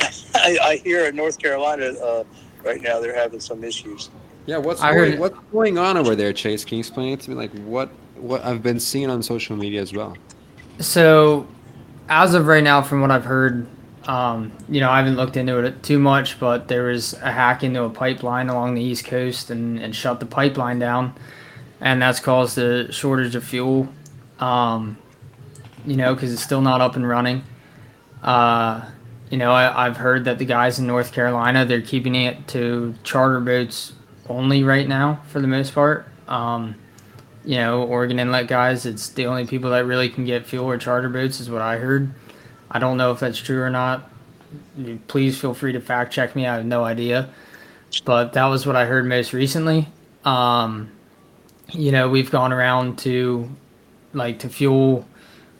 [0.34, 2.24] I, I hear in North Carolina uh,
[2.64, 4.10] right now they're having some issues.
[4.46, 6.64] Yeah, what's I going, heard- what's going on over there, Chase?
[6.64, 7.36] Can you explain it to me?
[7.36, 10.16] Like what what I've been seeing on social media as well.
[10.78, 11.46] So,
[12.08, 13.66] as of right now, from what I've heard,
[14.06, 17.62] um, you know, I haven't looked into it too much, but there was a hack
[17.62, 21.14] into a pipeline along the East Coast and, and shut the pipeline down,
[21.80, 23.88] and that's caused a shortage of fuel.
[24.38, 24.98] Um,
[25.86, 27.44] you know, because it's still not up and running.
[28.22, 28.84] Uh,
[29.30, 32.94] you know, I, I've heard that the guys in North Carolina they're keeping it to
[33.02, 33.92] charter boats
[34.28, 36.06] only right now for the most part.
[36.28, 36.76] Um,
[37.44, 40.78] you know, Oregon Inlet guys, it's the only people that really can get fuel or
[40.78, 42.14] charter boats, is what I heard.
[42.72, 44.10] I don't know if that's true or not.
[45.06, 46.46] Please feel free to fact check me.
[46.46, 47.28] I have no idea.
[48.04, 49.88] But that was what I heard most recently.
[50.24, 50.90] Um,
[51.70, 53.48] you know, we've gone around to
[54.14, 55.06] like to fuel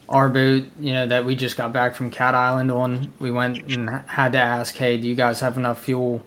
[0.09, 3.13] our boat, you know, that we just got back from Cat Island on.
[3.19, 6.25] We went and had to ask, hey, do you guys have enough fuel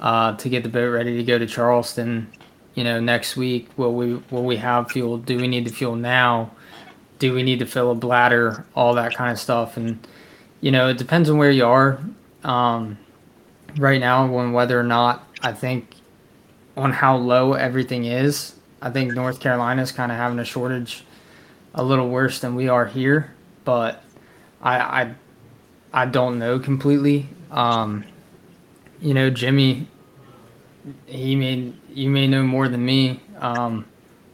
[0.00, 2.32] uh, to get the boat ready to go to Charleston?
[2.74, 5.18] You know, next week, will we will we have fuel?
[5.18, 6.50] Do we need to fuel now?
[7.18, 8.66] Do we need to fill a bladder?
[8.74, 10.06] All that kind of stuff, and
[10.60, 12.00] you know, it depends on where you are.
[12.44, 12.98] Um,
[13.76, 15.94] right now, on whether or not I think
[16.76, 21.04] on how low everything is, I think North Carolina is kind of having a shortage
[21.74, 24.02] a little worse than we are here, but
[24.62, 25.14] I I,
[25.92, 27.28] I don't know completely.
[27.50, 28.04] Um,
[29.00, 29.86] you know, Jimmy,
[31.06, 33.84] he may you may know more than me because um,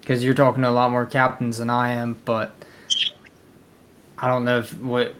[0.04, 2.54] you're talking to a lot more captains than I am, but
[4.18, 5.14] I don't know if what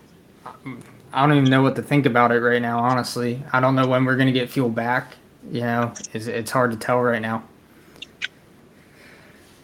[1.12, 2.79] I don't even know what to think about it right now.
[2.79, 5.16] Honestly, I don't know when we're gonna get fuel back.
[5.51, 7.42] You know, it's it's hard to tell right now.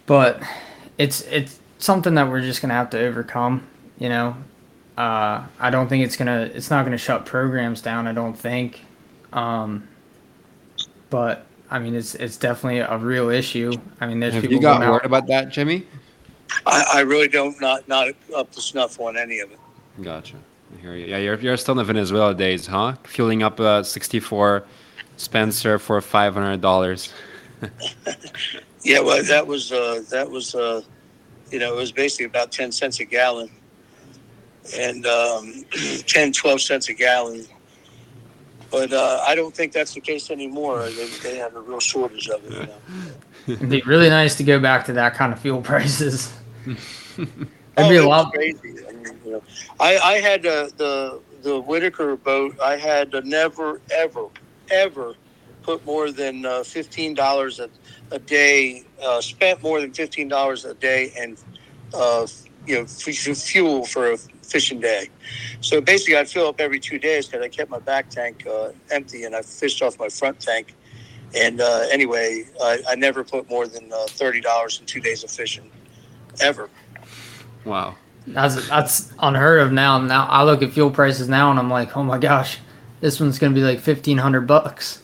[0.06, 0.42] But
[0.98, 3.66] it's it's something that we're just gonna have to overcome.
[3.98, 4.36] You know,
[4.96, 8.06] uh, I don't think it's gonna it's not gonna shut programs down.
[8.06, 8.80] I don't think,
[9.32, 9.86] um,
[11.10, 13.72] but I mean it's it's definitely a real issue.
[14.00, 15.86] I mean, there's Have people you got going out- worried about that, Jimmy?
[16.66, 19.58] I, I really don't not not up to snuff on any of it.
[20.02, 20.36] Gotcha.
[20.76, 21.06] I hear you.
[21.06, 22.94] Yeah, you're, you're still in the Venezuela days, huh?
[23.04, 24.64] Fueling up a 64
[25.16, 27.12] Spencer for $500.
[28.84, 30.82] Yeah, well, that was uh, that was uh,
[31.50, 33.50] you know it was basically about ten cents a gallon,
[34.78, 35.64] and um,
[36.06, 37.44] 10, 12 cents a gallon.
[38.70, 40.88] But uh, I don't think that's the case anymore.
[40.90, 42.52] They, they have a real shortage of it.
[42.52, 42.74] You know?
[43.48, 46.32] It'd be really nice to go back to that kind of fuel prices.
[47.18, 47.28] It'd
[47.76, 48.32] Oh, be a lot.
[48.32, 48.76] crazy.
[49.32, 49.42] Know,
[49.80, 52.58] I, I had the the Whitaker boat.
[52.60, 54.28] I had to never ever
[54.70, 55.14] ever
[55.62, 57.60] put more than uh, fifteen dollars
[58.10, 58.84] a day.
[59.02, 61.38] Uh, spent more than fifteen dollars a day and
[61.94, 62.26] uh,
[62.66, 65.08] you know f- fuel for a fishing day.
[65.60, 68.70] So basically, I'd fill up every two days because I kept my back tank uh,
[68.90, 70.74] empty and I fished off my front tank.
[71.36, 75.30] And uh, anyway, I, I never put more than thirty dollars in two days of
[75.30, 75.70] fishing,
[76.40, 76.70] ever.
[77.64, 77.96] Wow.
[78.32, 79.98] That's that's unheard of now.
[79.98, 82.58] Now I look at fuel prices now and I'm like, oh my gosh,
[83.00, 85.02] this one's gonna be like fifteen hundred bucks,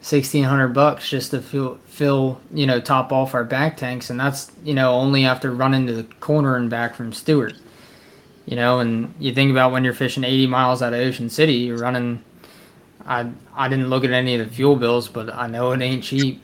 [0.00, 4.18] sixteen hundred bucks just to fill fill you know top off our back tanks, and
[4.18, 7.54] that's you know only after running to the corner and back from Stuart.
[8.46, 11.54] You know, and you think about when you're fishing 80 miles out of Ocean City,
[11.54, 12.24] you're running.
[13.06, 16.04] I I didn't look at any of the fuel bills, but I know it ain't
[16.04, 16.42] cheap.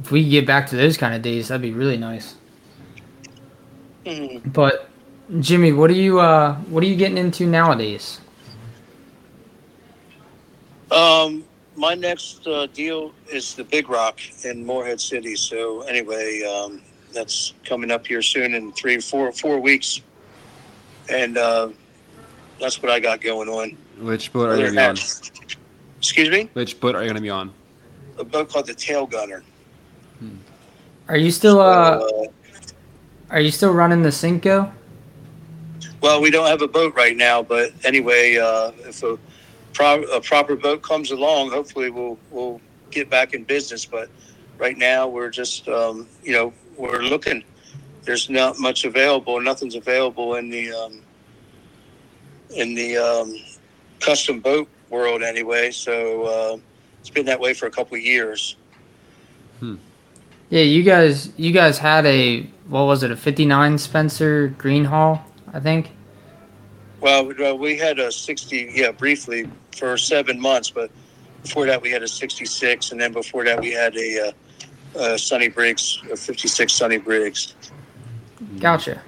[0.00, 2.36] If we get back to those kind of days, that'd be really nice.
[4.46, 4.88] But
[5.40, 8.20] Jimmy, what are you uh what are you getting into nowadays?
[10.90, 11.44] Um,
[11.76, 15.36] my next uh, deal is the Big Rock in Morehead City.
[15.36, 16.80] So anyway, um,
[17.12, 20.00] that's coming up here soon in three, four, four weeks,
[21.10, 21.68] and uh,
[22.58, 23.76] that's what I got going on.
[24.00, 25.56] Which boat are you going to be on?
[25.98, 27.52] Excuse me, Which boat are you going to be on?
[28.18, 29.42] a boat called the Tail Gunner.
[31.08, 32.24] Are you still uh Uh,
[33.30, 34.72] are you still running the Cinco?
[36.00, 39.18] well, we don't have a boat right now, but anyway, uh, if a,
[39.72, 42.60] pro- a proper boat comes along, hopefully we'll we'll
[42.90, 43.84] get back in business.
[43.84, 44.08] But
[44.58, 47.42] right now, we're just um, you know we're looking.
[48.02, 49.40] There's not much available.
[49.40, 51.02] Nothing's available in the um,
[52.50, 53.34] in the um,
[54.00, 55.70] custom boat world anyway.
[55.70, 56.58] So uh,
[57.00, 58.56] it's been that way for a couple of years.
[60.50, 65.20] Yeah, you guys you guys had a what was it, a fifty nine Spencer Greenhall,
[65.52, 65.90] I think?
[67.00, 70.90] Well, we- well, we had a 60, yeah, briefly for seven months, but
[71.44, 74.32] before that we had a 66, and then before that we had a,
[74.96, 77.54] uh, uh Sonny Briggs, a 56 Sonny Briggs.
[78.58, 79.00] Gotcha.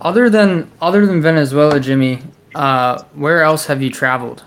[0.00, 2.22] Other than other than Venezuela, Jimmy,
[2.54, 4.44] uh where else have you traveled?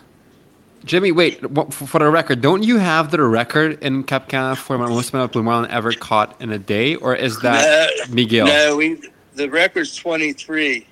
[0.86, 1.40] Jimmy, wait,
[1.72, 5.30] for the record, don't you have the record in Cap Cana for the most amount
[5.30, 6.96] of blue marlin ever caught in a day?
[6.96, 8.48] Or is that No, Miguel?
[8.48, 9.02] No, we
[9.36, 10.86] the record's 23,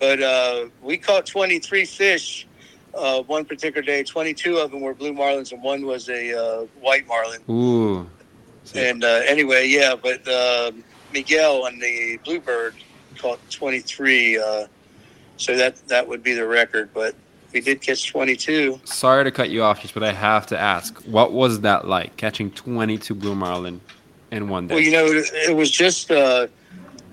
[0.00, 2.46] but uh, we caught 23 fish
[2.94, 4.02] uh, one particular day.
[4.02, 7.42] 22 of them were blue marlins, and one was a uh, white marlin.
[7.50, 8.08] Ooh.
[8.74, 10.72] And uh, anyway, yeah, but uh,
[11.12, 12.74] Miguel on the Bluebird
[13.16, 14.38] caught 23.
[14.38, 14.66] Uh,
[15.36, 16.90] so that that would be the record.
[16.92, 17.14] But
[17.52, 18.80] we did catch 22.
[18.84, 22.16] Sorry to cut you off, just but I have to ask, what was that like
[22.16, 23.80] catching 22 blue marlin
[24.30, 24.74] in one day?
[24.74, 26.48] Well, you know, it was just uh,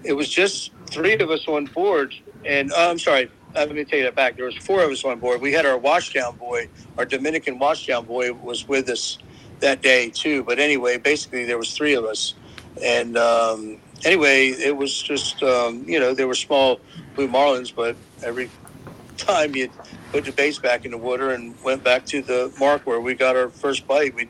[0.03, 2.13] it was just three of us on board.
[2.45, 4.35] And uh, I'm sorry, uh, let me take that back.
[4.35, 5.41] There was four of us on board.
[5.41, 9.17] We had our washdown boy, our Dominican washdown boy, was with us
[9.61, 10.43] that day too.
[10.43, 12.35] But anyway, basically there was three of us,
[12.83, 16.79] and um, anyway, it was just um, you know there were small
[17.15, 18.49] blue marlins, but every
[19.17, 19.69] time you
[20.15, 23.13] put the baits back in the water and went back to the mark where we
[23.13, 24.29] got our first bite, we'd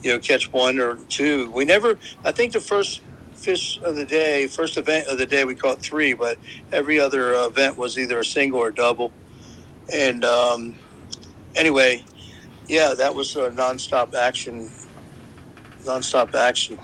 [0.00, 1.50] you know catch one or two.
[1.50, 1.98] We never.
[2.24, 3.00] I think the first
[3.34, 6.38] fish of the day, first event of the day, we caught three, but
[6.70, 9.10] every other event was either a single or double.
[9.92, 10.76] And um,
[11.56, 12.04] anyway,
[12.68, 14.70] yeah, that was a nonstop action,
[15.82, 16.78] nonstop action.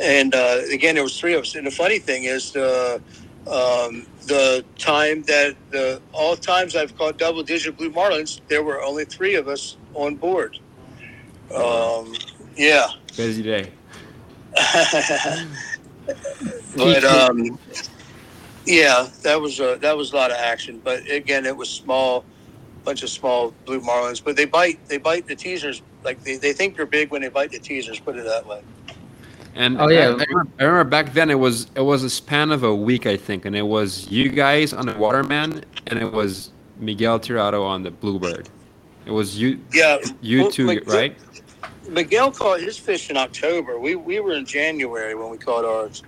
[0.00, 1.54] And uh, again, there was three of us.
[1.54, 3.00] And the funny thing is, the
[3.46, 8.82] um, the time that the all times I've caught double digit blue marlins, there were
[8.82, 10.58] only three of us on board.
[11.54, 12.14] Um,
[12.56, 12.88] yeah.
[13.16, 13.72] Busy day.
[16.76, 17.58] but um,
[18.66, 20.80] yeah, that was a that was a lot of action.
[20.84, 22.24] But again, it was small,
[22.84, 24.22] bunch of small blue marlins.
[24.22, 27.28] But they bite they bite the teasers like they, they think they're big when they
[27.28, 27.98] bite the teasers.
[27.98, 28.62] Put it that way.
[29.58, 29.98] And Oh, yeah.
[29.98, 32.74] I, I remember, I remember back then it was it was a span of a
[32.74, 37.18] week I think, and it was you guys on the Waterman, and it was Miguel
[37.18, 38.48] Tirado on the Bluebird.
[39.04, 41.16] It was you Yeah, you Well, two, Mc- right?
[41.90, 43.80] Miguel caught his fish in October.
[43.80, 46.04] We we were in January when we caught ours.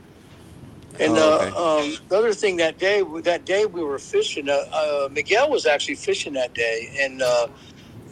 [1.00, 1.50] And Oh, okay.
[1.56, 4.48] uh, um, the other thing that day, that day we were fishing.
[4.48, 7.46] Uh, uh, Miguel was actually fishing that day, and uh,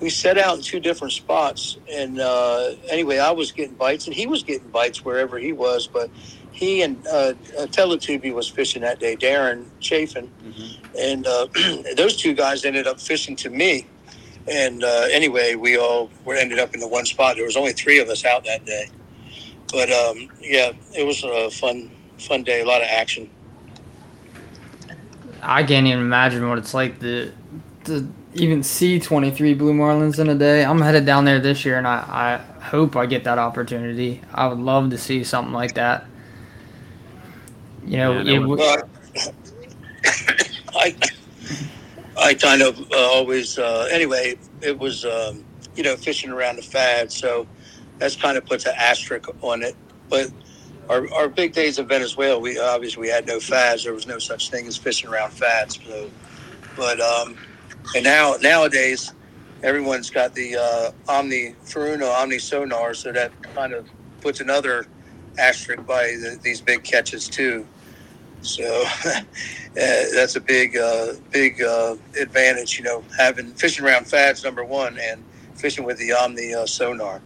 [0.01, 1.79] we set out in two different spots.
[1.91, 5.87] And uh, anyway, I was getting bites, and he was getting bites wherever he was.
[5.87, 6.11] But
[6.53, 9.17] he and uh, uh, Teletubby was fishing that day.
[9.17, 10.31] Darren Chafin,
[10.99, 11.47] and uh,
[11.97, 13.87] those two guys ended up fishing to me.
[14.51, 17.37] And uh, anyway, we all were ended up in the one spot.
[17.37, 18.89] There was only three of us out that day,
[19.71, 22.63] but um, yeah, it was a fun, fun day.
[22.63, 23.29] A lot of action.
[25.43, 27.33] I can't even imagine what it's like to
[27.85, 30.65] to even see 23 blue marlins in a day.
[30.65, 34.21] I'm headed down there this year, and I, I hope I get that opportunity.
[34.33, 36.07] I would love to see something like that.
[37.87, 38.83] You know, Yeah, it would- would- Well,
[40.77, 40.95] I,
[42.17, 46.63] I kind of uh, always, uh, anyway, it was, um, you know, fishing around the
[46.63, 47.11] fad.
[47.13, 47.47] So
[47.99, 49.75] that's kind of puts an asterisk on it.
[50.09, 50.31] But
[50.89, 53.85] our, our big days in Venezuela, we obviously we had no fads.
[53.85, 55.79] There was no such thing as fishing around fads.
[55.87, 56.11] So,
[56.77, 57.37] but, um,
[57.95, 59.13] and now, nowadays,
[59.63, 62.95] everyone's got the uh, Omni Furuno Omni sonar.
[62.95, 63.89] So that kind of
[64.21, 64.87] puts another
[65.39, 67.67] asterisk by the, these big catches too.
[68.43, 69.21] So uh,
[69.75, 74.99] that's a big, uh, big uh, advantage, you know, having fishing around fads number one
[74.99, 75.25] and
[75.55, 77.21] fishing with the Omni uh, sonar.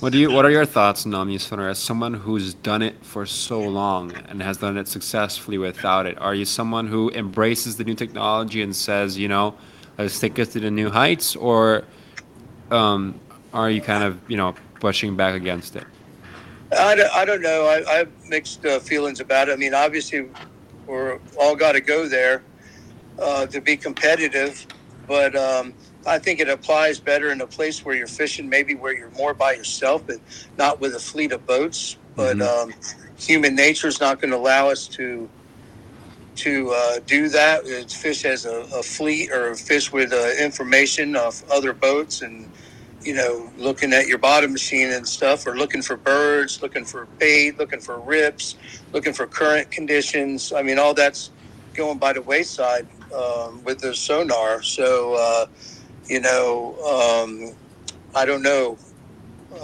[0.00, 0.30] What do you?
[0.30, 4.12] What are your thoughts on Omni Sonar as someone who's done it for so long
[4.28, 6.16] and has done it successfully without it?
[6.20, 9.56] Are you someone who embraces the new technology and says, you know,
[9.98, 11.84] let's take it to the new heights, or
[12.70, 13.20] um,
[13.52, 15.86] are you kind of, you know, pushing back against it?
[16.78, 17.66] I don't, I don't know.
[17.66, 19.52] I, I have mixed uh, feelings about it.
[19.52, 20.26] I mean, obviously,
[20.86, 22.42] we're all got to go there
[23.20, 24.66] uh, to be competitive,
[25.06, 25.74] but um,
[26.06, 29.34] I think it applies better in a place where you're fishing, maybe where you're more
[29.34, 30.20] by yourself and
[30.56, 31.96] not with a fleet of boats.
[32.14, 32.64] But Mhm.
[32.64, 32.74] um,
[33.16, 35.28] human nature is not going to allow us to
[36.38, 37.62] to uh, do that.
[37.64, 42.50] It's fish as a, a fleet or fish with uh, information of other boats and
[43.02, 47.06] you know, looking at your bottom machine and stuff, or looking for birds, looking for
[47.18, 48.56] bait, looking for rips,
[48.92, 50.52] looking for current conditions.
[50.52, 51.30] I mean, all that's
[51.74, 54.62] going by the wayside um, with the sonar.
[54.62, 55.46] So, uh,
[56.06, 57.54] you know, um,
[58.14, 58.76] I don't know.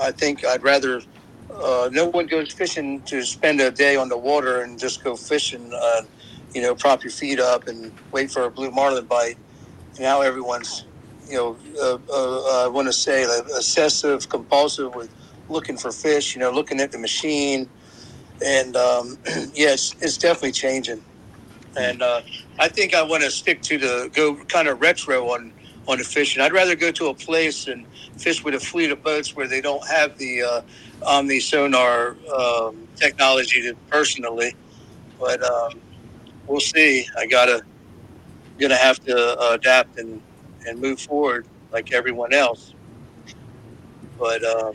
[0.00, 1.02] I think I'd rather.
[1.52, 5.14] Uh, no one goes fishing to spend a day on the water and just go
[5.16, 5.72] fishing.
[5.72, 6.02] Uh,
[6.54, 9.36] you know, prop your feet up and wait for a blue marlin bite.
[9.98, 10.86] Now everyone's
[11.28, 15.12] you know, uh, uh, I want to say like, obsessive, compulsive with
[15.48, 16.34] looking for fish.
[16.34, 17.68] You know, looking at the machine,
[18.44, 19.18] and um,
[19.54, 21.02] yeah, it's, it's definitely changing.
[21.76, 22.22] And uh,
[22.58, 25.52] I think I want to stick to the go kind of retro on
[25.88, 26.42] on the fishing.
[26.42, 27.86] I'd rather go to a place and
[28.18, 30.62] fish with a fleet of boats where they don't have the uh,
[31.06, 34.54] Omni sonar um, technology to personally.
[35.18, 35.80] But um,
[36.46, 37.06] we'll see.
[37.16, 37.62] I gotta
[38.58, 40.20] gonna have to uh, adapt and
[40.66, 42.74] and move forward like everyone else.
[44.18, 44.74] But um,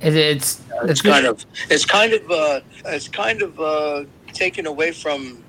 [0.00, 4.92] it, it's it's kind of it's kind of uh, it's kind of uh, taken away
[4.92, 5.44] from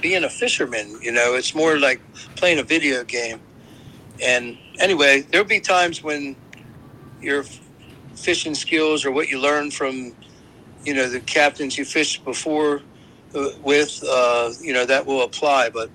[0.00, 0.98] being a fisherman.
[1.00, 2.00] You know, it's more like
[2.36, 3.40] playing a video game.
[4.22, 6.36] And anyway, there'll be times when
[7.20, 7.44] your
[8.14, 10.14] fishing skills or what you learn from
[10.84, 12.82] you know the captains you fished before
[13.62, 15.70] with uh, you know that will apply.
[15.70, 15.90] But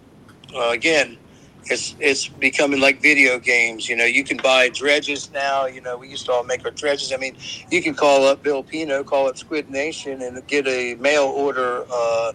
[0.55, 1.17] uh, again,
[1.65, 3.89] it's it's becoming like video games.
[3.89, 5.65] You know, you can buy dredges now.
[5.65, 7.11] You know, we used to all make our dredges.
[7.13, 7.35] I mean,
[7.71, 11.85] you can call up Bill Pino, call up Squid Nation, and get a mail order
[11.91, 12.33] uh,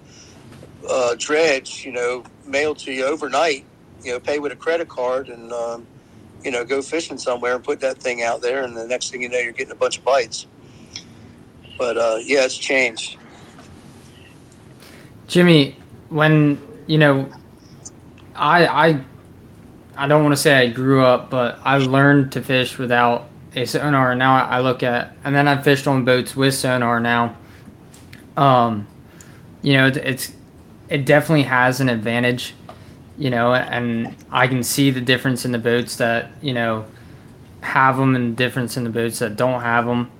[0.89, 1.85] uh, dredge.
[1.85, 3.65] You know, mailed to you overnight.
[4.03, 5.53] You know, pay with a credit card and.
[5.53, 5.87] Um,
[6.45, 9.23] you know, go fishing somewhere and put that thing out there, and the next thing
[9.23, 10.47] you know, you're getting a bunch of bites.
[11.79, 13.17] But uh, yeah, it's changed.
[15.35, 15.77] Jimmy,
[16.11, 17.29] when you know,
[18.37, 19.05] I I
[19.97, 23.65] I don't want to say I grew up, but I learned to fish without a
[23.65, 24.13] sonar.
[24.13, 27.35] And now I look at, and then I fished on boats with sonar now.
[28.37, 28.87] Um,
[29.61, 30.33] you know, it, it's
[30.89, 32.55] it definitely has an advantage
[33.19, 36.85] you know, and I can see the difference in the boats that you know
[37.61, 40.13] have them, and the difference in the boats that don't have them.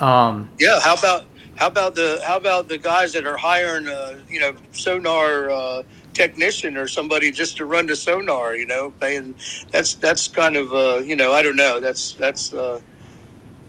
[0.00, 1.24] Um, yeah, how about
[1.58, 5.82] how about the how about the guys that are hiring a you know sonar uh,
[6.14, 8.54] technician or somebody just to run the sonar?
[8.54, 9.34] You know, paying
[9.72, 12.80] that's that's kind of uh, you know I don't know that's that's uh,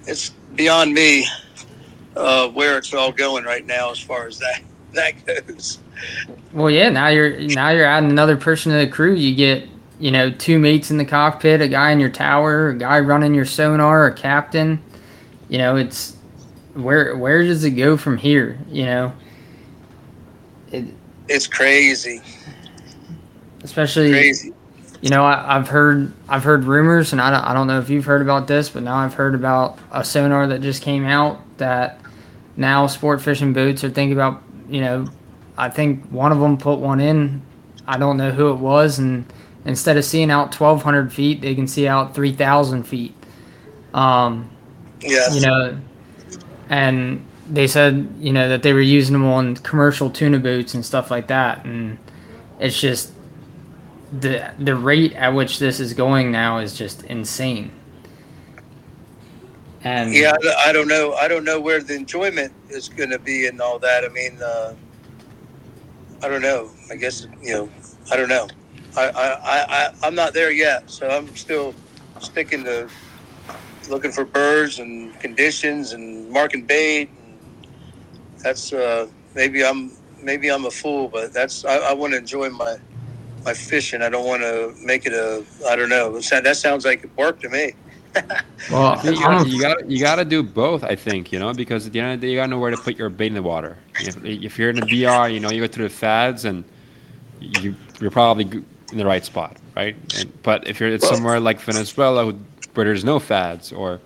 [0.05, 1.27] it's beyond me
[2.15, 4.61] uh, where it's all going right now as far as that
[4.93, 5.79] that goes.
[6.53, 6.89] Well, yeah.
[6.89, 9.15] Now you're now you're adding another person to the crew.
[9.15, 9.67] You get
[9.97, 13.33] you know two mates in the cockpit, a guy in your tower, a guy running
[13.33, 14.79] your sonar, a captain.
[15.47, 16.15] You know, it's
[16.73, 18.59] where where does it go from here?
[18.69, 19.13] You know,
[20.71, 20.85] it,
[21.27, 22.21] it's crazy.
[23.63, 24.53] Especially crazy.
[25.01, 27.89] You know, I, have heard I've heard rumors, and I don't, I don't know if
[27.89, 31.41] you've heard about this, but now I've heard about a sonar that just came out
[31.57, 32.01] that
[32.57, 35.07] now sport fishing boats are thinking about you know
[35.57, 37.41] I think one of them put one in.
[37.85, 39.25] I don't know who it was, and
[39.65, 43.13] instead of seeing out 1,200 feet, they can see out 3,000 feet.
[43.93, 44.49] Um,
[45.01, 45.33] yeah.
[45.33, 45.79] You know,
[46.69, 50.85] and they said you know that they were using them on commercial tuna boats and
[50.85, 51.97] stuff like that, and
[52.59, 53.11] it's just
[54.11, 57.71] the the rate at which this is going now is just insane.
[59.83, 61.13] And yeah, I don't know.
[61.13, 64.03] I don't know where the enjoyment is going to be and all that.
[64.03, 64.41] I mean.
[64.41, 64.75] Uh,
[66.21, 66.69] I don't know.
[66.91, 67.69] I guess you know.
[68.11, 68.47] I don't know.
[68.97, 71.73] I I I I'm not there yet, so I'm still
[72.19, 72.89] sticking to
[73.89, 77.09] looking for birds and conditions and marking bait.
[78.43, 82.49] That's uh, maybe I'm maybe I'm a fool, but that's I, I want to enjoy
[82.49, 82.77] my
[83.43, 84.01] my fishing.
[84.01, 86.19] I don't want to make it a I don't know.
[86.19, 87.73] That sounds like work to me.
[88.71, 91.99] well, you got, you got to do both, I think, you know, because at the
[91.99, 93.43] end of the day, you got to know where to put your bait in the
[93.43, 93.77] water.
[93.99, 96.63] If, if you're in the DR, you know, you go through the fads, and
[97.39, 99.95] you you're probably in the right spot, right?
[100.15, 102.33] And, but if you're it's somewhere like Venezuela
[102.79, 103.99] where there's no fads, or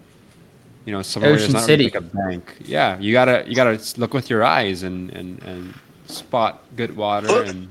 [0.86, 1.84] you know, somewhere Ocean there's not City.
[1.84, 5.74] like a bank, yeah, you gotta you gotta look with your eyes and and and
[6.08, 7.70] spot good water and.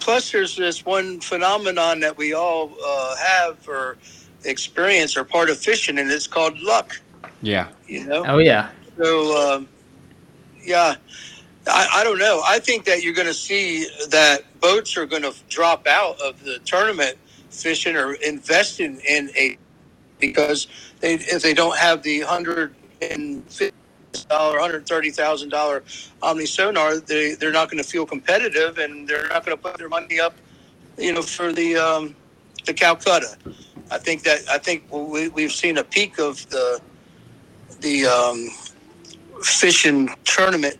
[0.00, 3.96] Plus, there's this one phenomenon that we all uh, have, or
[4.44, 7.00] experience or part of fishing, and it's called luck.
[7.42, 7.68] Yeah.
[7.86, 8.24] You know.
[8.26, 8.70] Oh yeah.
[8.96, 9.68] So, um,
[10.62, 10.94] yeah,
[11.66, 12.42] I, I don't know.
[12.46, 16.42] I think that you're going to see that boats are going to drop out of
[16.44, 17.18] the tournament
[17.50, 19.58] fishing or investing in a
[20.20, 20.68] because
[21.00, 23.74] they if they don't have the hundred and fifty
[24.28, 25.84] dollar, hundred thirty thousand dollar
[26.22, 29.78] Omni sonar, they they're not going to feel competitive and they're not going to put
[29.78, 30.36] their money up,
[30.98, 32.16] you know, for the um,
[32.66, 33.36] the Calcutta.
[33.90, 36.80] I think that I think we, we've seen a peak of the
[37.80, 38.48] the um,
[39.42, 40.78] fishing tournament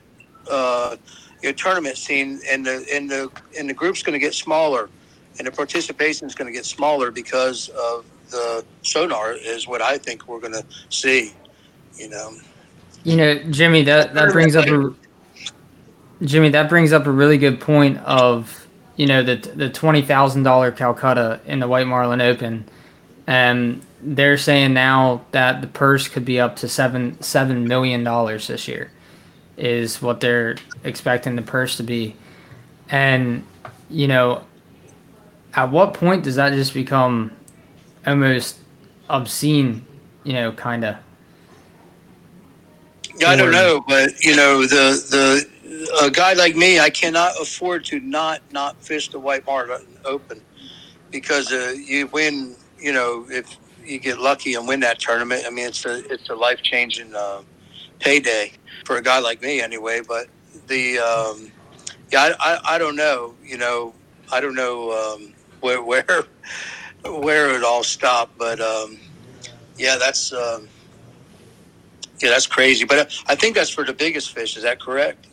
[0.50, 0.96] uh,
[1.42, 4.90] your tournament scene, and the and the and the group's going to get smaller,
[5.38, 9.32] and the participation is going to get smaller because of the sonar.
[9.32, 11.32] Is what I think we're going to see.
[11.96, 12.32] You know.
[13.04, 14.94] You know, Jimmy, that that brings up a
[16.24, 18.66] Jimmy, that brings up a really good point of
[18.96, 22.68] you know the the twenty thousand dollar Calcutta in the White Marlin Open
[23.28, 28.46] and they're saying now that the purse could be up to seven seven million dollars
[28.46, 28.90] this year,
[29.58, 32.16] is what they're expecting the purse to be,
[32.88, 33.46] and
[33.90, 34.42] you know,
[35.52, 37.30] at what point does that just become
[38.08, 38.58] almost
[39.08, 39.86] obscene?
[40.24, 40.96] You know, kind of.
[43.16, 47.32] Yeah, I don't know, but you know, the the a guy like me, I cannot
[47.40, 50.40] afford to not not fish the White Marlin Open
[51.10, 55.50] because uh, you win you know, if you get lucky and win that tournament, I
[55.50, 57.42] mean, it's a it's a life changing uh,
[57.98, 58.52] payday
[58.84, 60.00] for a guy like me, anyway.
[60.06, 60.28] But
[60.66, 61.50] the um,
[62.10, 63.34] yeah, I, I, I don't know.
[63.44, 63.94] You know,
[64.32, 66.24] I don't know um, where where
[67.08, 68.98] where it all stopped, but um,
[69.76, 70.68] yeah, that's um,
[72.20, 72.84] yeah, that's crazy.
[72.84, 74.56] But uh, I think that's for the biggest fish.
[74.56, 75.26] Is that correct?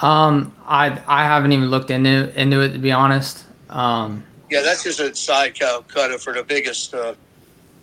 [0.00, 3.44] Um, I I haven't even looked into into it to be honest.
[3.70, 6.94] Um, Yeah, that's just a side Calcutta for the biggest.
[6.94, 7.14] Uh,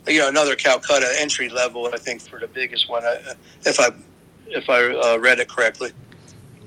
[0.07, 1.89] you know, another Calcutta entry level.
[1.93, 3.33] I think for the biggest one, uh,
[3.65, 3.89] if I
[4.47, 5.91] if I uh, read it correctly.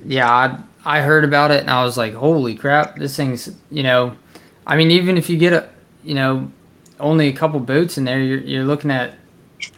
[0.04, 3.82] Yeah, I, I heard about it and I was like, holy crap, this thing's you
[3.82, 4.16] know,
[4.66, 5.68] I mean, even if you get a
[6.08, 6.50] you know
[6.98, 9.14] only a couple boats in there, you're you're looking at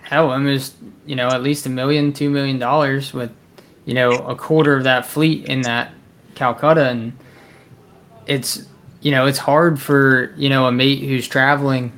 [0.03, 3.33] hell, almost you know at least a million, two million dollars with
[3.85, 5.93] you know a quarter of that fleet in that
[6.37, 7.13] Calcutta, and
[8.27, 8.65] it's
[9.01, 11.93] you know it's hard for you know a mate who's traveling.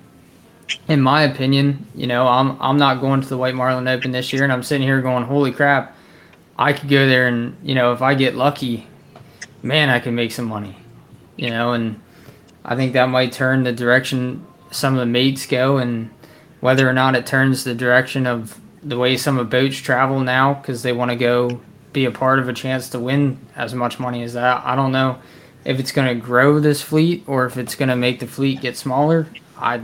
[0.89, 4.33] In my opinion, you know I'm I'm not going to the White Marlin Open this
[4.33, 5.95] year, and I'm sitting here going, holy crap,
[6.59, 8.87] I could go there and you know if I get lucky,
[9.63, 10.75] man, I can make some money,
[11.37, 12.01] you know, and
[12.65, 16.11] I think that might turn the direction some of the mates go, and
[16.61, 20.55] whether or not it turns the direction of the way some of boats travel now
[20.55, 21.61] because they want to go
[21.93, 24.63] be a part of a chance to win as much money as that.
[24.65, 25.19] I don't know
[25.65, 28.61] if it's going to grow this fleet or if it's going to make the fleet
[28.61, 29.27] get smaller.
[29.57, 29.83] I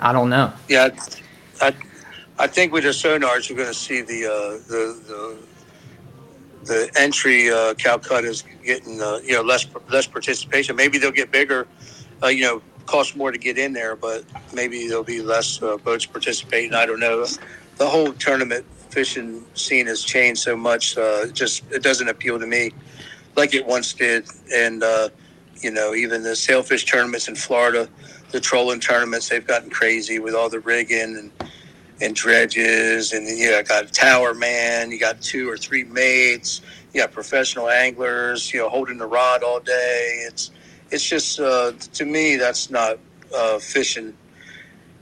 [0.00, 0.52] I don't know.
[0.68, 0.90] Yeah,
[1.60, 1.74] I
[2.38, 5.38] I think with the sonars, you're going to see the uh, the the
[6.64, 10.76] the entry uh, Calcutta is getting uh, you know less less participation.
[10.76, 11.66] Maybe they'll get bigger.
[12.22, 15.76] Uh, you know, cost more to get in there, but maybe there'll be less uh,
[15.76, 16.74] boats participating.
[16.74, 17.24] I don't know.
[17.76, 20.96] The whole tournament fishing scene has changed so much.
[20.96, 22.72] Uh, just it doesn't appeal to me
[23.36, 24.26] like it once did.
[24.52, 25.10] And uh,
[25.60, 27.88] you know, even the sailfish tournaments in Florida,
[28.30, 31.50] the trolling tournaments, they've gotten crazy with all the rigging and
[32.00, 36.60] and dredges, and you know, got a tower man, you got two or three mates,
[36.92, 40.24] you got professional anglers, you know, holding the rod all day.
[40.26, 40.50] It's
[40.90, 42.98] it's just uh, to me that's not
[43.34, 44.16] uh, fishing.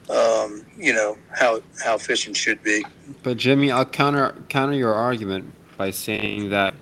[0.08, 2.84] Um, you know how how fishing should be.
[3.22, 6.74] But Jimmy, I'll counter counter your argument by saying that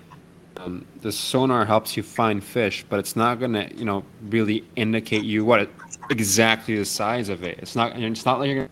[0.57, 5.23] um, the sonar helps you find fish, but it's not gonna you know really indicate
[5.23, 5.69] you what it,
[6.09, 7.59] exactly the size of it.
[7.59, 8.69] It's not it's not like you're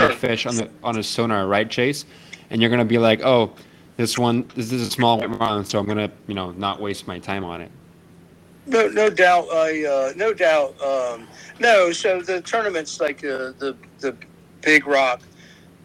[0.00, 2.04] gonna fish on the on a sonar, right, Chase?
[2.50, 3.52] And you're gonna be like, oh,
[3.96, 7.18] this one this is a small one, so I'm gonna you know not waste my
[7.18, 7.70] time on it.
[8.66, 9.48] No, no doubt.
[9.52, 10.80] I uh, no doubt.
[10.80, 11.26] Um,
[11.58, 14.16] no, so the tournaments like uh, the the
[14.60, 15.22] Big Rock,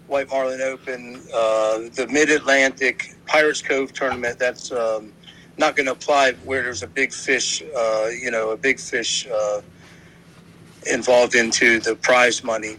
[0.08, 4.38] White Marlin Open, uh, the Mid Atlantic Pirates Cove tournament.
[4.38, 5.14] That's um,
[5.58, 7.64] not going to apply where there's a big fish.
[7.76, 9.62] Uh, you know, a big fish uh,
[10.92, 12.78] involved into the prize money.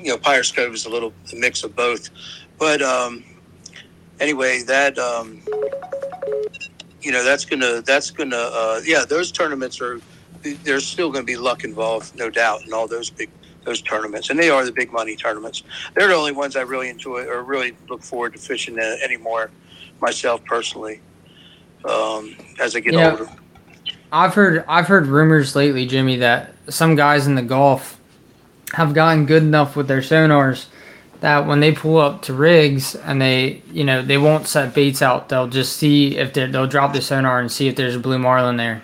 [0.00, 2.10] You know, Pirates Cove is a little a mix of both.
[2.58, 3.24] But um,
[4.20, 4.98] anyway, that.
[4.98, 5.42] Um,
[7.02, 10.00] you know that's gonna that's gonna uh, yeah those tournaments are
[10.42, 13.30] there's still going to be luck involved no doubt in all those big
[13.64, 15.62] those tournaments and they are the big money tournaments
[15.94, 19.50] they're the only ones i really enjoy or really look forward to fishing anymore
[20.00, 21.00] myself personally
[21.84, 23.10] um, as i get yeah.
[23.10, 23.28] older
[24.10, 28.00] i've heard i've heard rumors lately jimmy that some guys in the gulf
[28.72, 30.66] have gotten good enough with their sonars
[31.20, 35.02] that when they pull up to rigs and they, you know, they won't set baits
[35.02, 35.28] out.
[35.28, 38.56] They'll just see if they'll drop the sonar and see if there's a blue marlin
[38.56, 38.82] there.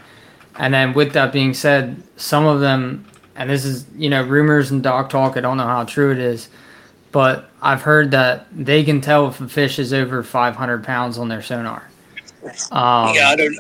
[0.57, 4.70] And then with that being said, some of them, and this is, you know, rumors
[4.70, 5.36] and dog talk.
[5.36, 6.49] I don't know how true it is,
[7.11, 11.28] but I've heard that they can tell if a fish is over 500 pounds on
[11.28, 11.91] their sonar.
[12.70, 13.57] Um, yeah, I don't.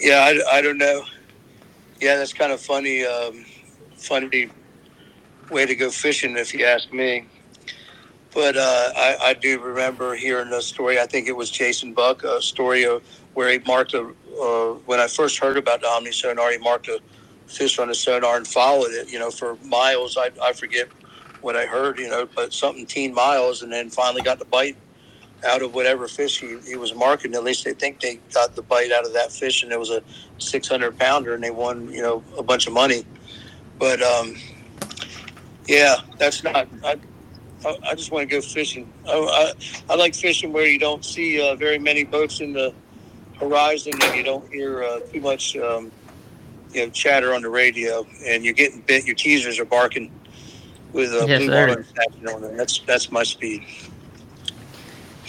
[0.00, 1.04] Yeah, I, I don't know.
[2.00, 3.04] Yeah, that's kind of funny.
[3.04, 3.44] Um,
[3.96, 4.50] funny
[5.50, 7.26] way to go fishing, if you ask me.
[8.32, 11.00] But uh, I, I, do remember hearing a story.
[11.00, 13.02] I think it was Jason Buck, a story of
[13.34, 14.12] where he marked a.
[14.40, 17.00] Uh, when I first heard about the Omni sonar, he marked a
[17.48, 19.10] fish on the sonar and followed it.
[19.10, 20.16] You know, for miles.
[20.16, 20.88] I, I forget
[21.40, 21.98] what I heard.
[21.98, 24.76] You know, but something teen miles, and then finally got the bite
[25.44, 27.34] out of whatever fish he, he was marking.
[27.34, 29.90] At least they think they got the bite out of that fish, and it was
[29.90, 30.02] a
[30.38, 33.04] 600 pounder, and they won you know a bunch of money.
[33.78, 34.36] But um,
[35.70, 36.66] yeah, that's not.
[36.84, 36.96] I,
[37.64, 38.92] I, I just want to go fishing.
[39.06, 39.52] I, I,
[39.90, 42.74] I, like fishing where you don't see uh, very many boats in the
[43.38, 45.92] horizon and you don't hear uh, too much um,
[46.72, 49.06] you know chatter on the radio and you're getting bit.
[49.06, 50.10] Your teasers are barking
[50.92, 51.86] with a uh, yes, blue marlin
[52.34, 52.56] on them.
[52.56, 53.64] That's that's my speed.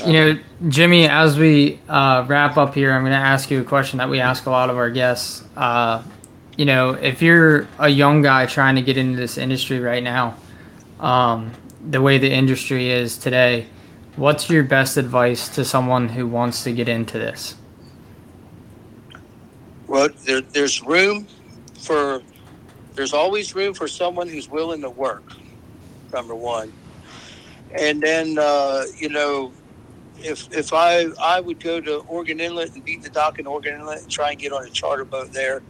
[0.03, 0.39] You know,
[0.69, 4.09] Jimmy, as we uh, wrap up here, I'm going to ask you a question that
[4.09, 5.43] we ask a lot of our guests.
[6.61, 10.37] You know, if you're a young guy trying to get into this industry right now,
[10.99, 11.51] um,
[11.89, 13.65] the way the industry is today,
[14.15, 17.55] what's your best advice to someone who wants to get into this?
[19.87, 21.25] Well, there, there's room
[21.79, 22.21] for,
[22.93, 25.33] there's always room for someone who's willing to work,
[26.13, 26.71] number one.
[27.73, 29.51] And then, uh, you know,
[30.19, 33.79] if if I I would go to Oregon Inlet and beat the dock in Oregon
[33.79, 35.63] Inlet and try and get on a charter boat there,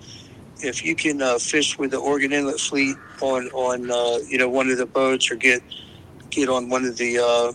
[0.64, 4.50] if you can uh, fish with the Oregon Inlet fleet on on uh, you know
[4.50, 5.62] one of the boats or get
[6.30, 7.54] get on one of the uh,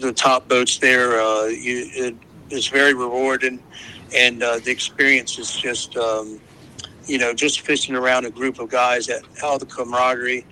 [0.00, 2.16] the top boats there, uh, you, it,
[2.50, 3.62] it's very rewarding,
[4.14, 6.40] and uh, the experience is just um,
[7.06, 10.46] you know just fishing around a group of guys that all the camaraderie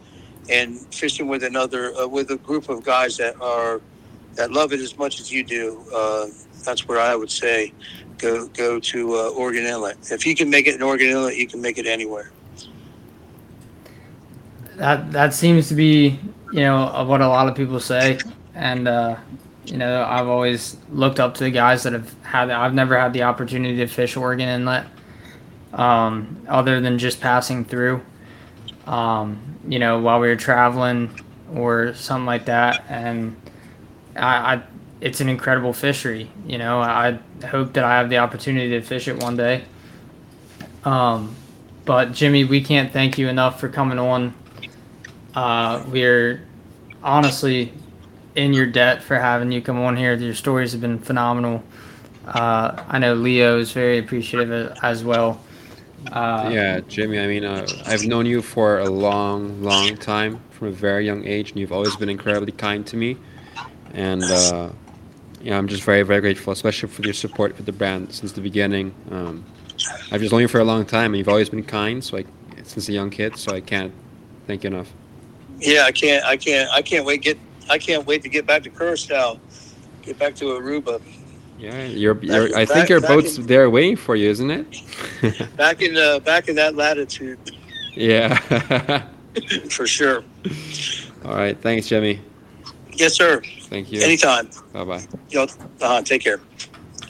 [0.48, 3.80] and fishing with another uh, with a group of guys that are
[4.34, 5.82] that love it as much as you do.
[6.64, 7.72] That's where I would say
[8.18, 9.96] go go to uh, Oregon Inlet.
[10.10, 12.30] If you can make it in Oregon Inlet, you can make it anywhere.
[14.76, 16.18] That that seems to be
[16.52, 18.18] you know what a lot of people say,
[18.54, 19.16] and uh,
[19.64, 22.50] you know I've always looked up to the guys that have had.
[22.50, 24.86] I've never had the opportunity to fish Oregon Inlet,
[25.72, 28.02] um, other than just passing through.
[28.86, 31.10] Um, you know, while we were traveling
[31.52, 33.36] or something like that, and
[34.14, 34.62] I, I
[35.00, 36.30] it's an incredible fishery.
[36.46, 39.64] You know, I hope that I have the opportunity to fish it one day.
[40.84, 41.34] Um,
[41.84, 44.34] but Jimmy, we can't thank you enough for coming on.
[45.34, 46.46] Uh, we're
[47.02, 47.72] honestly
[48.34, 50.14] in your debt for having you come on here.
[50.14, 51.62] Your stories have been phenomenal.
[52.26, 55.40] Uh, I know Leo is very appreciative as well.
[56.10, 57.18] Uh, yeah, Jimmy.
[57.18, 61.24] I mean, uh, I've known you for a long, long time, from a very young
[61.26, 63.16] age, and you've always been incredibly kind to me.
[63.94, 64.22] And
[65.46, 68.32] uh, yeah, I'm just very, very grateful, especially for your support for the brand since
[68.32, 68.94] the beginning.
[69.10, 69.44] Um,
[70.10, 72.02] I've just known you for a long time, and you've always been kind.
[72.02, 72.24] So I,
[72.62, 73.92] since a young kid, so I can't
[74.46, 74.92] thank you enough.
[75.58, 77.38] Yeah, I can't, I can't, I can't wait get,
[77.70, 79.40] I can't wait to get back to Curacao,
[80.02, 81.00] get back to Aruba.
[81.58, 84.66] Yeah, you're, you're back, I think your boat's in, there waiting for you, isn't it?
[85.56, 87.38] back in, uh, back in that latitude.
[87.94, 88.36] Yeah.
[89.70, 90.22] for sure.
[91.24, 92.20] All right, thanks, Jimmy.
[92.98, 93.42] Yes, sir.
[93.68, 94.00] Thank you.
[94.02, 94.48] Anytime.
[94.72, 95.06] Bye bye.
[95.30, 95.46] Yo,
[95.80, 96.40] uh, take care.